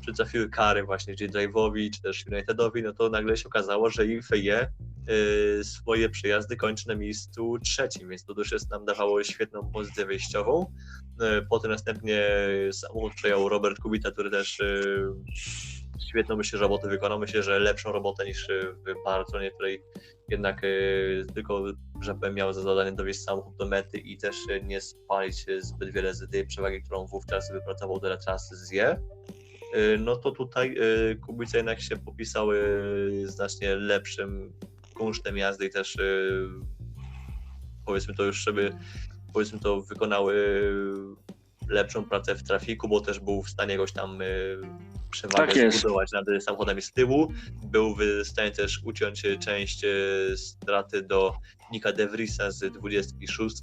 [0.00, 4.68] przytrafiły kary właśnie J-Drive'owi czy też Unitedowi, no to nagle się okazało, że Ifeje y,
[5.62, 10.72] swoje przejazdy kończy na miejscu trzecim, więc to już jest nam dawało świetną pozycję wyjściową.
[11.22, 12.28] Y, Potem następnie
[12.72, 15.06] samochód przejął Robert Kubita, który też y,
[16.08, 17.18] świetną myślę, że robotę wykonał.
[17.18, 19.82] Myślę, że lepszą robotę niż y, w Barcelonie, której
[20.28, 21.64] jednak y, tylko,
[22.02, 25.90] żeby miał za zadanie dowieść samochód do mety i też y, nie spalić y, zbyt
[25.92, 29.00] wiele z tej przewagi, którą wówczas wypracował do trasy z Je.
[29.76, 30.74] Y, No to tutaj
[31.10, 32.60] y, Kubice jednak się popisały
[33.24, 34.52] znacznie lepszym
[34.96, 36.48] kunsztem jazdy i też y,
[37.86, 38.76] powiedzmy to już, żeby
[39.32, 40.62] powiedzmy to wykonały
[41.68, 44.58] lepszą pracę w trafiku, bo też był w stanie jakoś tam y,
[45.10, 47.32] przewagę Tak zbudować nad samochodami z tyłu.
[47.64, 49.84] Był w stanie też uciąć y, część
[50.36, 51.34] straty do
[51.72, 53.56] Nika De Vriesa z 26,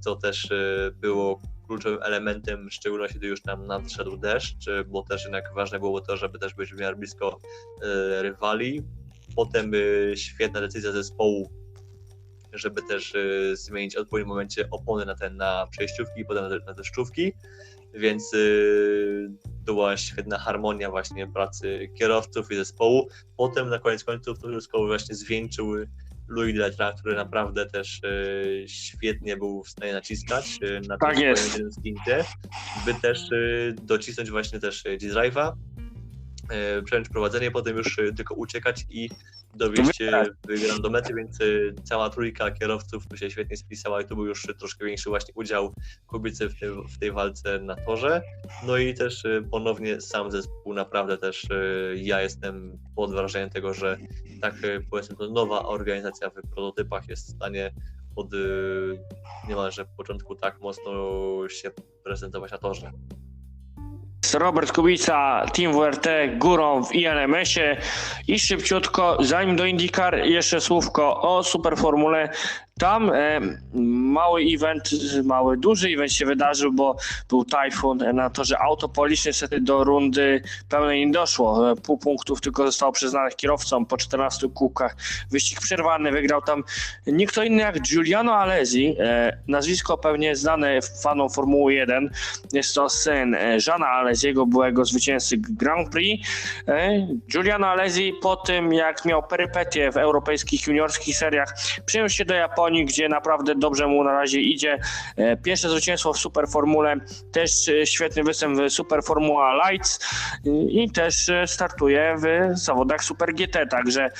[0.00, 0.48] co też
[0.94, 6.00] było kluczowym elementem, w szczególności gdy już tam nadszedł deszcz, bo też jednak ważne było
[6.00, 7.40] to, żeby też być w miarę blisko
[8.20, 8.82] rywali.
[9.38, 11.50] Potem y, świetna decyzja zespołu,
[12.52, 16.66] żeby też y, zmienić w odpowiednim momencie opony na ten na przejściówki i potem na,
[16.66, 17.32] na deszczówki,
[17.94, 19.30] więc y,
[19.64, 23.08] była świetna harmonia właśnie pracy kierowców i zespołu.
[23.36, 25.74] Potem na koniec końców to wszystko właśnie zwieńczył
[26.28, 28.00] Louis Letra, który naprawdę też
[28.66, 31.36] świetnie był w stanie naciskać na Tak tym
[31.72, 31.96] swoim
[32.86, 33.30] by też
[33.82, 35.52] docisnąć właśnie też G-Drive'a,
[36.84, 39.10] przejąć prowadzenie, potem już y, tylko uciekać i
[39.54, 40.10] dowieść y,
[40.46, 41.38] wygraną do mety, więc
[41.84, 45.74] cała trójka kierowców tu się świetnie spisała i tu był już troszkę większy właśnie udział
[46.06, 48.22] Kubicy w, tym, w tej walce na torze.
[48.66, 51.46] No i też ponownie sam zespół, naprawdę też
[51.94, 53.98] ja jestem pod wrażeniem tego, że
[54.40, 54.54] tak
[54.90, 57.74] powiedzmy to nowa organizacja w prototypach jest w stanie
[58.16, 58.30] od
[59.48, 60.92] niemalże początku tak mocno
[61.48, 61.70] się
[62.04, 62.92] prezentować na torze.
[64.34, 66.06] Robert Kubica, Team WRT
[66.38, 67.76] górą w INMS-ie
[68.28, 72.30] i szybciutko, zanim do IndyCar, jeszcze słówko o Superformule.
[72.78, 73.40] Tam e,
[73.74, 74.90] mały event,
[75.24, 76.96] mały, duży event się wydarzył, bo
[77.28, 81.70] był tajfun na to, że Autopolis niestety do rundy pełnej nie doszło.
[81.70, 84.96] E, Pół punktów tylko zostało przyznanych kierowcom po 14 kółkach.
[85.30, 86.64] Wyścig przerwany, wygrał tam
[87.06, 92.10] nie kto inny jak Giuliano Alesi, e, nazwisko pewnie znane fanom Formuły 1.
[92.52, 96.28] Jest to syn e, Żana Alesiego, byłego zwycięzcy Grand Prix.
[96.68, 101.54] E, Giuliano Alesi po tym, jak miał perypetie w europejskich juniorskich seriach,
[101.86, 104.78] przyjął się do Japonii, gdzie naprawdę dobrze mu na razie idzie.
[105.16, 106.96] E, Pierwsze zwycięstwo w Superformule,
[107.32, 110.00] też e, świetny występ w Superformula Lights
[110.46, 114.10] e, i też startuje w zawodach Super GT, także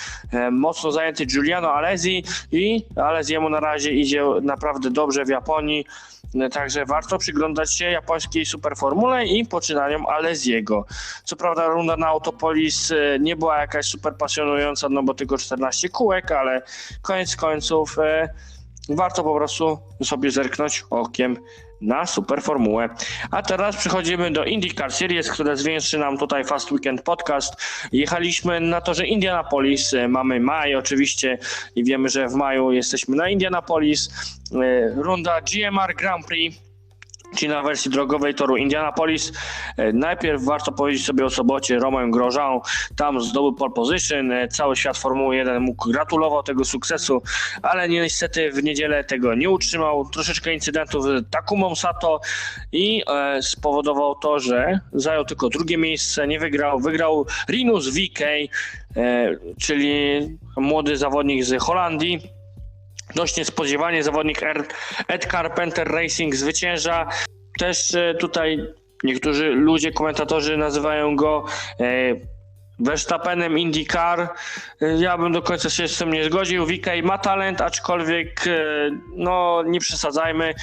[0.53, 5.85] mocno zajęty Giuliano Alesi i Alesiemu na razie idzie naprawdę dobrze w Japonii.
[6.35, 10.87] E, Także warto przyglądać się japońskiej superformule i poczynaniom Alesiego.
[11.25, 15.89] Co prawda runda na Autopolis e, nie była jakaś super pasjonująca, no bo tylko 14
[15.89, 16.63] kółek, ale
[17.03, 18.29] koniec końców e,
[18.89, 21.37] warto po prostu sobie zerknąć okiem
[21.81, 22.89] na superformułę.
[23.31, 27.55] A teraz przechodzimy do IndyCar Series, które zwieńczy nam tutaj Fast Weekend Podcast.
[27.93, 31.39] Jechaliśmy na torze Indianapolis, e, mamy maj oczywiście
[31.77, 34.11] i wiemy, że w maju jesteśmy na Indianapolis.
[34.53, 36.68] E, Runda GMR Grand Prix
[37.37, 39.33] czyli na wersji drogowej toru Indianapolis.
[39.77, 42.61] E, Najpierw warto powiedzieć sobie o sobocie Romain Grosjean,
[42.97, 47.23] tam zdobył pole position, E, cały świat Formuły 1 mógł gratulował tego sukcesu,
[47.63, 50.09] ale niestety w niedzielę tego nie utrzymał.
[50.09, 52.21] Troszeczkę incydentów z Takumą Sato
[52.73, 56.81] i e, spowodował to, że zajął tylko drugie miejsce, nie wygrał.
[56.81, 58.21] Wygrał Rinus VK,
[59.61, 60.21] czyli
[60.57, 62.38] młody zawodnik z Holandii.
[63.15, 64.65] Dość niespodziewanie zawodnik R-
[65.09, 67.09] Ed Carpenter Racing zwycięża.
[67.59, 68.59] Też e, tutaj
[69.05, 71.45] niektórzy ludzie, komentatorzy nazywają go
[71.81, 71.85] e,
[72.81, 74.21] Verstappenem IndyCar.
[74.21, 74.29] E,
[75.01, 76.67] Ja bym do końca się z tym nie zgodził.
[76.67, 78.45] VK ma talent, aczkolwiek
[79.17, 80.55] no nie przesadzajmy.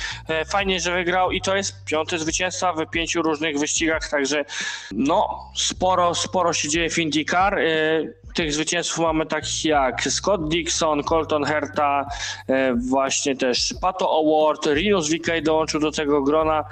[0.49, 4.45] Fajnie, że wygrał i to jest piąty zwycięzca w pięciu różnych wyścigach, także
[4.91, 7.59] no sporo, sporo się dzieje w IndyCar.
[8.36, 12.05] Tych zwycięzców mamy takich jak Scott Dixon, Colton Herta,
[12.47, 16.63] e, właśnie też Pato Award, Rinus VK dołączył do tego grona.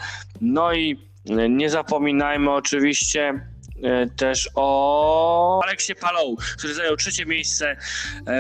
[0.42, 1.00] No i
[1.30, 3.48] e, nie zapominajmy oczywiście
[3.84, 7.76] e, też o Aleksie Palou, który zajął trzecie miejsce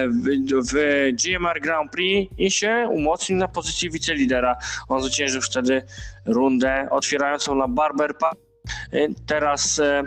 [0.07, 0.75] w, w
[1.23, 4.55] GMR Grand Prix i się umocnił na pozycji wicelidera.
[4.87, 5.83] On zwyciężył wtedy
[6.25, 8.52] rundę otwierającą na Barber Park.
[8.93, 10.03] E, Teraz e,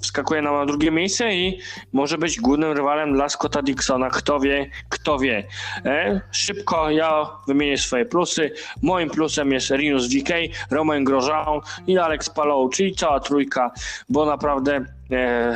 [0.00, 1.60] wskakuje na drugie miejsce i
[1.92, 4.10] może być głównym rywalem dla Scotta Dixona.
[4.10, 5.44] Kto wie, kto wie.
[5.84, 8.52] E, szybko ja wymienię swoje plusy.
[8.82, 10.30] Moim plusem jest Rinus VK,
[10.70, 13.70] Romain Grosjean i Alex Palou, czyli cała trójka,
[14.08, 14.84] bo naprawdę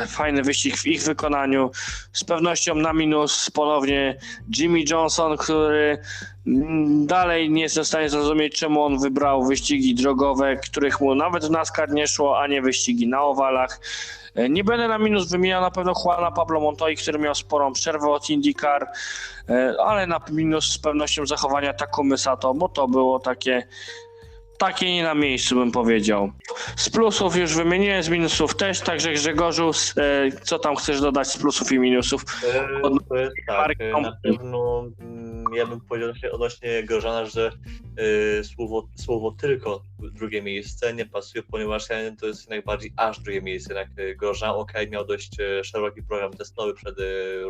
[0.07, 1.71] fajny wyścig w ich wykonaniu.
[2.13, 4.17] Z pewnością na minus ponownie
[4.57, 5.97] Jimmy Johnson, który
[7.05, 11.51] dalej nie jestem w stanie zrozumieć, czemu on wybrał wyścigi drogowe, których mu nawet w
[11.51, 13.79] NASCAR nie szło, a nie wyścigi na owalach.
[14.35, 18.09] E, Nie będę na minus wymieniał na pewno Juana Pablo Montoya, który miał sporą przerwę
[18.09, 18.87] od IndyCar,
[19.49, 23.67] e, ale na minus z pewnością zachowania Takumy Sato, bo to było takie
[24.57, 26.31] takie nie na miejscu bym powiedział.
[26.75, 31.37] Z plusów już wymieniłem, z minusów też, także Grzegorzu, e, co tam chcesz dodać z
[31.37, 32.21] plusów i minusów?
[32.55, 37.25] E, Od- To jest tak, e, na pewno mm, ja bym powiedział odnośnie- odnośnie Gorzana,
[37.25, 37.51] że
[38.39, 43.41] e, słowo, słowo tylko drugie miejsce nie pasuje, ponieważ ja, to jest najbardziej aż drugie
[43.41, 43.73] miejsce.
[43.73, 47.03] Jednak e, Gorzan, ok, miał dość e, szeroki program testowy przed e,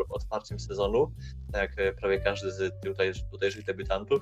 [0.10, 1.12] otwarciem sezonu,
[1.54, 4.22] tak jak e, prawie każdy z tutaj, tutejszych debiutantów.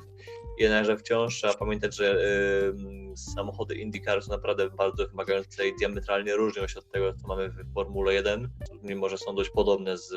[0.59, 2.70] Jednakże wciąż trzeba pamiętać, że e,
[3.15, 7.73] samochody IndyCar są naprawdę bardzo wymagające i diametralnie różnią się od tego, co mamy w
[7.73, 8.49] Formule 1.
[8.83, 10.13] Mimo, że są dość podobne z,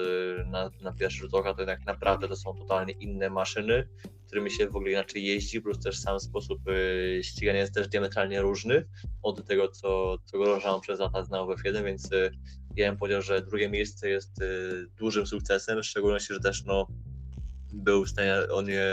[0.46, 3.88] na, na pierwszy rzut oka, to jednak naprawdę to są totalnie inne maszyny,
[4.26, 8.40] którymi się w ogóle inaczej jeździ, plus też sam sposób y, ścigania jest też diametralnie
[8.40, 8.88] różny
[9.22, 12.30] od tego, co, co Grosjean przez lata znał w F1, więc y,
[12.76, 16.86] ja bym powiedział, że drugie miejsce jest y, dużym sukcesem, w szczególności, że też no,
[17.74, 18.86] był w stanie o nie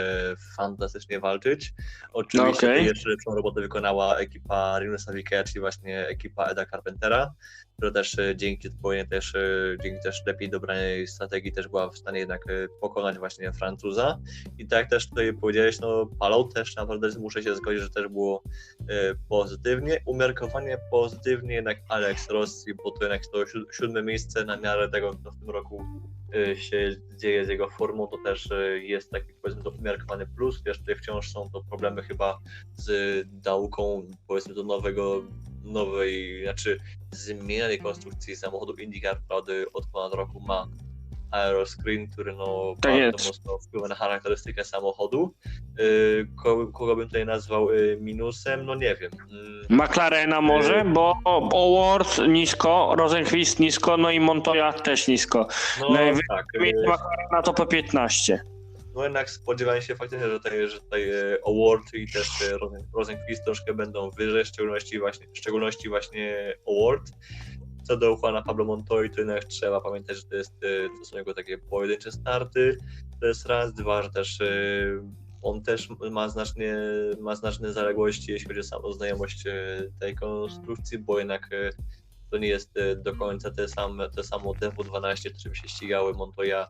[0.56, 1.74] fantastycznie walczyć.
[2.12, 2.84] Oczywiście No okay.
[2.84, 7.34] jeszcze lepszą robotę wykonała ekipa Rinusa Wikea, czyli właśnie ekipa Eda Carpentera,
[7.76, 11.98] która też e, dzięki odpowiedniej też, e, dzięki też lepiej dobranej strategii też była w
[11.98, 14.18] stanie jednak e, pokonać właśnie Francuza.
[14.58, 18.42] I tak też tutaj powiedziałeś, no Palą też naprawdę muszę się zgodzić, że też było
[19.28, 20.00] pozytywnie.
[20.06, 25.14] Umiarkowanie pozytywnie jednak Alex Rossi, bo to jednak to sió- siódme miejsce na miarę tego,
[25.24, 25.84] co w tym roku
[26.54, 30.62] się dzieje z jego formą, to też e, jest taki powiedzmy to umiarkowany plus.
[30.62, 32.38] Wiesz, tutaj wciąż są to problemy chyba
[32.76, 35.24] z nauką powiedzmy do nowego,
[35.64, 36.78] nowej, znaczy
[37.10, 40.68] zmienionej konstrukcji samochodu IndyCar, prawda, od ponad roku ma
[41.32, 45.34] aeroscreen, który no Tak bardzo mocno wpływa na charakterystykę samochodu.
[45.78, 48.66] Yy, kogo, kogo bym tutaj nazwał yy, minusem?
[48.66, 49.10] No nie wiem.
[49.70, 51.14] Yy, McLarena może, bo
[51.54, 55.46] Award nisko, Rosenquist nisko, no i Montoya też nisko.
[55.80, 56.46] no Najwyżej tak.
[56.62, 58.38] McLarena to P15.
[58.94, 61.10] no jednak spodziewałem się faktycznie, że tutaj, że tutaj
[61.46, 67.02] Award i też Rosen- Rosenquist troszkę będą wyżej, w szczególności właśnie, w szczególności właśnie Award.
[67.82, 71.16] Co do Juana Pablo Montoya, to jednak trzeba pamiętać, że to, jest, e, to są
[71.16, 72.76] jego takie pojedyncze starty.
[73.20, 74.46] To jest raz, dwa, że też e,
[75.42, 76.76] on też ma znacznie,
[77.20, 81.50] ma znaczne zaległości, jeśli chodzi o samą znajomość e, tej konstrukcji, bo jednak
[82.30, 86.66] to nie jest do końca te, same, te samo DW12, którym się ścigały Montoya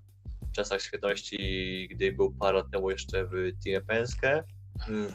[0.53, 3.31] w czasach świetności, gdy był parę lat temu jeszcze w
[3.65, 4.45] Teamie Penske.
[4.89, 5.13] Mm,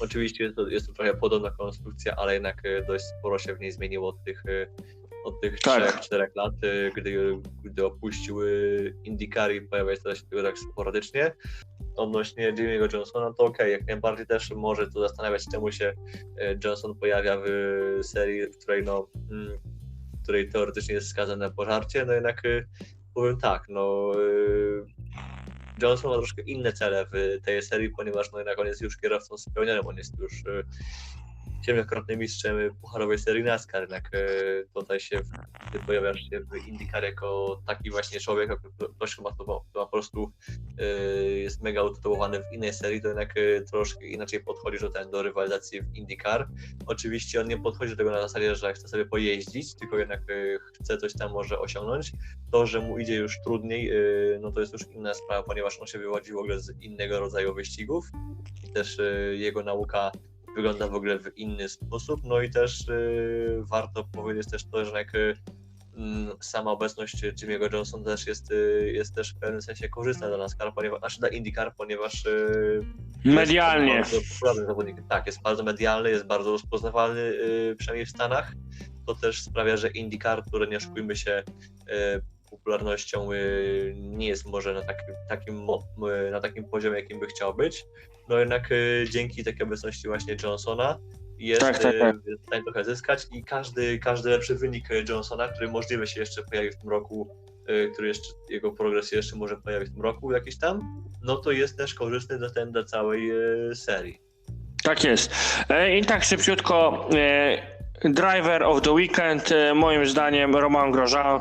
[0.00, 3.72] Oczywiście jest to, jest to trochę podobna konstrukcja, ale jednak dość sporo się w niej
[3.72, 4.42] zmieniło od tych,
[5.28, 6.00] od tych Tak.
[6.00, 8.48] 3-4 lat, e, gdy, gdy opuściły
[9.04, 11.34] IndyCar i pojawia się teraz tylko tak sporadycznie.
[11.96, 15.94] Odnośnie Jimmy'ego Johnsona, to okej, jak najbardziej też może to zastanawiać, czemu się
[16.38, 17.48] e, Johnson pojawia w
[18.02, 19.58] serii, w której no, mm,
[20.12, 22.64] w której teoretycznie jest skazany na pożarcie, no jednak e,
[23.18, 24.84] powiem tak, no y,
[25.82, 29.38] Johnson ma troszkę inne cele w tej serii, ponieważ no jednak on jest już kierowcą
[29.38, 30.64] spełnionym, on jest już y,
[31.62, 34.18] siedmiokrotnym mistrzem pucharowej serii NASCAR, jednak e,
[34.74, 35.20] tutaj się
[35.72, 38.50] ty pojawiasz się w IndyCar jako taki właśnie człowiek,
[38.96, 39.30] ktoś, kto ma
[39.72, 40.32] po prostu
[40.78, 40.84] e,
[41.22, 45.22] jest mega utytułowany w innej serii, to jednak e, troszkę inaczej podchodzisz do, ten, do
[45.22, 46.48] rywalizacji w IndyCar.
[46.86, 50.20] Oczywiście on nie podchodzi do tego na zasadzie, że chce sobie pojeździć, tylko jednak
[50.74, 52.12] chce coś tam może osiągnąć.
[52.52, 53.92] To, że mu idzie już trudniej,
[54.40, 57.54] no to jest już inna sprawa, ponieważ on się wywodzi w ogóle z innego rodzaju
[57.54, 58.10] wyścigów
[58.74, 58.98] też
[59.32, 60.12] jego nauka
[60.58, 62.20] wygląda w ogóle w inny sposób.
[62.24, 65.36] No i też y, warto powiedzieć też to, że jak y,
[65.96, 70.36] mm, sama obecność Jimmy'ego Johnson też jest, y, jest też w pewnym sensie korzystna dla
[70.36, 72.24] NASCAR, ponieważ, znaczy dla IndyCar, ponieważ
[73.24, 73.94] Medialnie.
[73.94, 74.96] jest bardzo popularny zawodnik.
[75.08, 77.32] Tak, jest bardzo medialny, jest bardzo rozpoznawalny,
[77.78, 78.52] przynajmniej w Stanach.
[79.06, 81.42] To też sprawia, że IndyCar, które nie oszukujmy się,
[82.50, 85.66] popularnością y, nie jest może na takim, takim,
[86.28, 87.84] y, na takim poziomie, jakim by chciał być.
[88.28, 90.98] No jednak y, dzięki takiej obecności właśnie Johnsona
[91.38, 92.16] jest Tak, tak, tak.
[92.16, 96.70] w stanie trochę zyskać i każdy, każdy lepszy wynik Johnsona, który możliwe się jeszcze pojawi
[96.70, 97.36] w tym roku,
[97.92, 101.76] który jeszcze, jego progres jeszcze może pojawić w tym roku jakiś tam, no to jest
[101.76, 103.30] też korzystny dla, ten, dla całej
[103.74, 104.20] serii.
[104.82, 105.34] Tak jest.
[105.68, 107.08] E, I tak szybciutko.
[108.04, 111.40] Driver of the Weekend, e, moim zdaniem Romain Grosjean,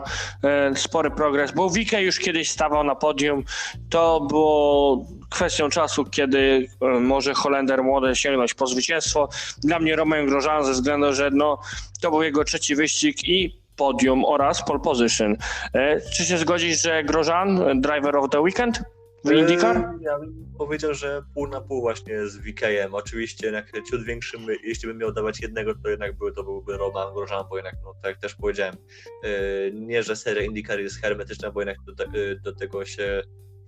[0.75, 3.43] spory progres, bo Wike już kiedyś stawał na podium.
[3.89, 9.29] To było kwestią czasu, kiedy e, może Holender młody sięgnąć po zwycięstwo.
[9.57, 11.59] Dla mnie Romain Grosjean ze względu, że no,
[12.01, 15.35] to był jego trzeci wyścig i podium oraz pole position.
[15.73, 18.83] E, Czy się zgodzisz, że Grosjean, Driver of the Weekend
[19.25, 19.77] w IndyCar?
[19.77, 22.93] E, Ja bym powiedział, że pół na pół właśnie z VK-em.
[22.93, 27.13] Oczywiście jednak ciut większym, jeśli bym miał dawać jednego, to jednak był, to byłby Roman
[27.13, 28.75] Grosjean, bo jednak, no, tak jak też powiedziałem,
[29.23, 29.29] e,
[29.71, 33.21] nie, że seria IndyCar jest hermetyczna, bo jednak do, te- e, do tego się,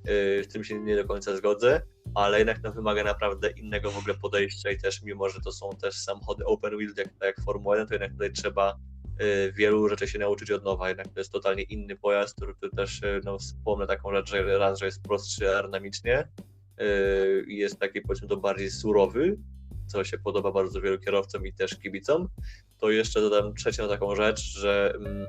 [0.05, 1.81] e, w tym się nie do końca zgodzę,
[2.15, 5.69] ale jednak no, wymaga naprawdę innego w ogóle podejścia i też mimo, że to są
[5.81, 8.75] też samochody open wheel, jak, tak jak Formuła 1, to jednak tutaj trzeba
[9.53, 13.22] wielu rzeczy się nauczyć od nowa, jednak to jest totalnie inny pojazd, który, też, e,
[13.24, 16.28] no wspomnę taką rzecz, że raz, że jest prostszy aerodynamicznie,
[17.47, 19.38] i jest taki powiedzmy to bardziej surowy,
[19.88, 22.28] co się podoba bardzo wielu kierowcom i też kibicom,
[22.78, 25.26] to jeszcze dodam trzecią taką rzecz, że, mm,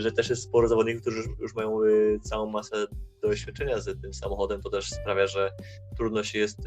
[0.00, 1.80] że też jest sporo zawodników, którzy już, mają
[2.22, 2.86] całą masę
[3.22, 5.50] doświadczenia z tym samochodem, to też sprawia, że
[5.96, 6.58] trudno się jest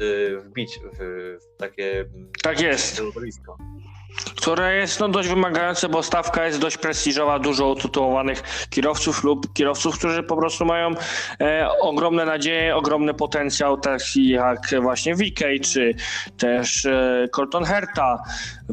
[0.44, 2.96] wbić w, takie mm, Tak jest.
[2.96, 3.58] środowisko.
[4.38, 9.98] Które jest no, dość wymagające, bo stawka jest dość prestiżowa, dużo utytułowanych kierowców lub kierowców,
[9.98, 10.90] którzy po prostu mają
[11.40, 15.94] e, ogromne nadzieje, ogromny potencjał, taki jak właśnie VK, czy
[16.36, 18.22] też e, Colton Herta,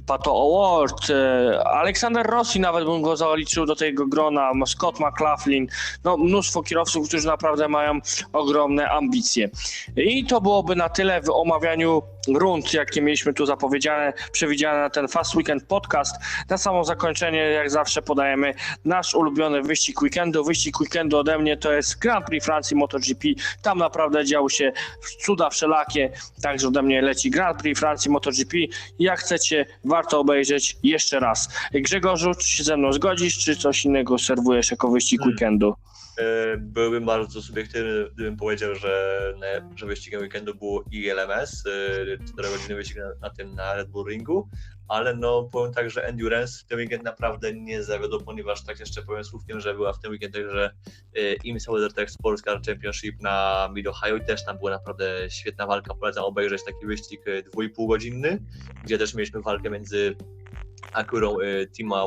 [0.06, 5.68] Pato Award, e, Aleksander Rossi nawet bym go zaliczył do tego grona, Scott McLaughlin,
[6.04, 8.00] no mnóstwo kierowców, którzy naprawdę mają
[8.34, 9.50] ogromne ambicje.
[9.98, 15.08] I to byłoby na tyle w omawianiu rund, jakie mieliśmy tu zapowiedziane, przewidziane na ten
[15.08, 16.16] Fast Weekend Podcast.
[16.50, 18.54] Na samo zakończenie, jak zawsze, podajemy
[18.86, 20.44] nasz ulubiony wyścig weekendu.
[20.44, 23.28] Wyścig weekendu ode mnie to jest Grand Prix Francji MotoGP.
[23.62, 24.72] Tam naprawdę działy się
[25.26, 28.58] cuda wszelakie, także ode mnie leci Grand Prix Francji MotoGP.
[29.00, 31.50] Jak chcecie, warto obejrzeć jeszcze raz.
[31.74, 35.34] Grzegorzu, czy się ze mną zgodzisz, czy coś innego serwujesz jako wyścig Hmm.
[35.34, 35.76] weekendu?
[36.18, 39.34] E, Byłbym bardzo subiektywny, gdybym powiedział, że,
[39.76, 41.64] że wyścigiem weekendu było ILMS,
[42.38, 44.50] 4-godzinny wyścig na, tym na Red Bull Ringu,
[44.88, 49.02] ale no powiem tak, że Endurance w ten weekend naprawdę nie zawiodł, ponieważ tak jeszcze
[49.02, 50.72] powiem słówkiem, że była w tym weekend także
[51.16, 55.68] e, IMSA WeatherTech Sports Car Championship na Mid Ohio i też tam była naprawdę świetna
[55.68, 58.40] walka, polecam obejrzeć taki wyścig e, dwójpół godzinny,
[58.84, 60.16] gdzie też mieliśmy walkę między
[60.94, 62.06] Acurą e, Tima,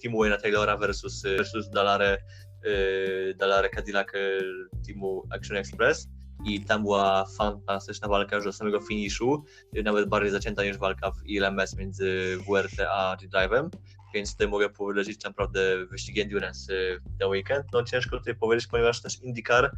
[0.00, 2.18] Timu Wayne'a Taylora versus, e, versus Dalare
[2.66, 4.40] y, Dalare Cadillac y,
[4.86, 6.08] teamu Action Express.
[6.44, 9.44] I tam była fantastyczna walka już do samego finiszu,
[9.76, 13.70] y, nawet bardziej zacięta niż walka w ILMS między WRT a G-Drive'em,
[14.14, 16.72] więc tutaj mogę polecić naprawdę wyścig Endurance
[17.04, 17.66] w ten weekend.
[17.72, 19.76] No ciężko tutaj powiedzieć, ponieważ też IndyCar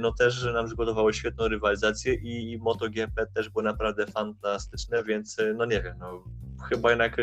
[0.00, 5.64] no też nam przygotowało świetną rywalizację i, i MotoGP też było naprawdę fantastyczne, więc no
[5.64, 6.24] nie wiem, no
[6.68, 7.16] chyba jednak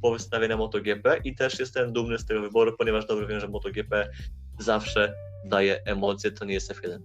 [0.00, 3.48] y, postawię na MotoGP i też jestem dumny z tego wyboru, ponieważ dobrze wiem, że
[3.48, 4.10] MotoGP
[4.58, 7.00] zawsze daje emocje, to nie jest F1.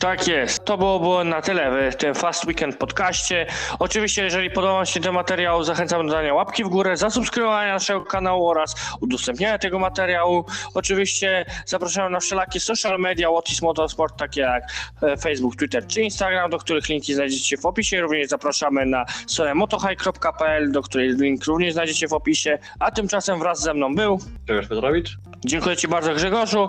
[0.00, 0.64] Tak jest.
[0.64, 3.46] To byłoby na tyle w tym Fast Weekend podcaście.
[3.78, 8.00] Oczywiście, jeżeli podoba Wam się ten materiał, zachęcam do dania łapki w górę, zasubskrybowania naszego
[8.00, 10.44] kanału oraz udostępniania tego materiału.
[10.74, 14.62] Oczywiście zapraszam na wszelakie social media What Motorsport, takie jak
[15.02, 18.00] e, Facebook, Twitter czy Instagram, do których linki znajdziecie w opisie.
[18.00, 22.58] Również zapraszamy na stronę motohigh.pl, do której link również znajdziecie w opisie.
[22.78, 25.16] A tymczasem wraz ze mną był Grzegorz Piotrowicz?
[25.44, 26.68] Dziękuję Ci bardzo Grzegorzu.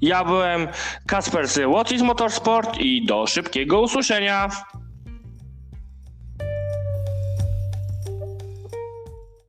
[0.00, 0.68] Ja byłem
[1.06, 4.48] Kasper z What is Motorsport i do szybkiego usłyszenia.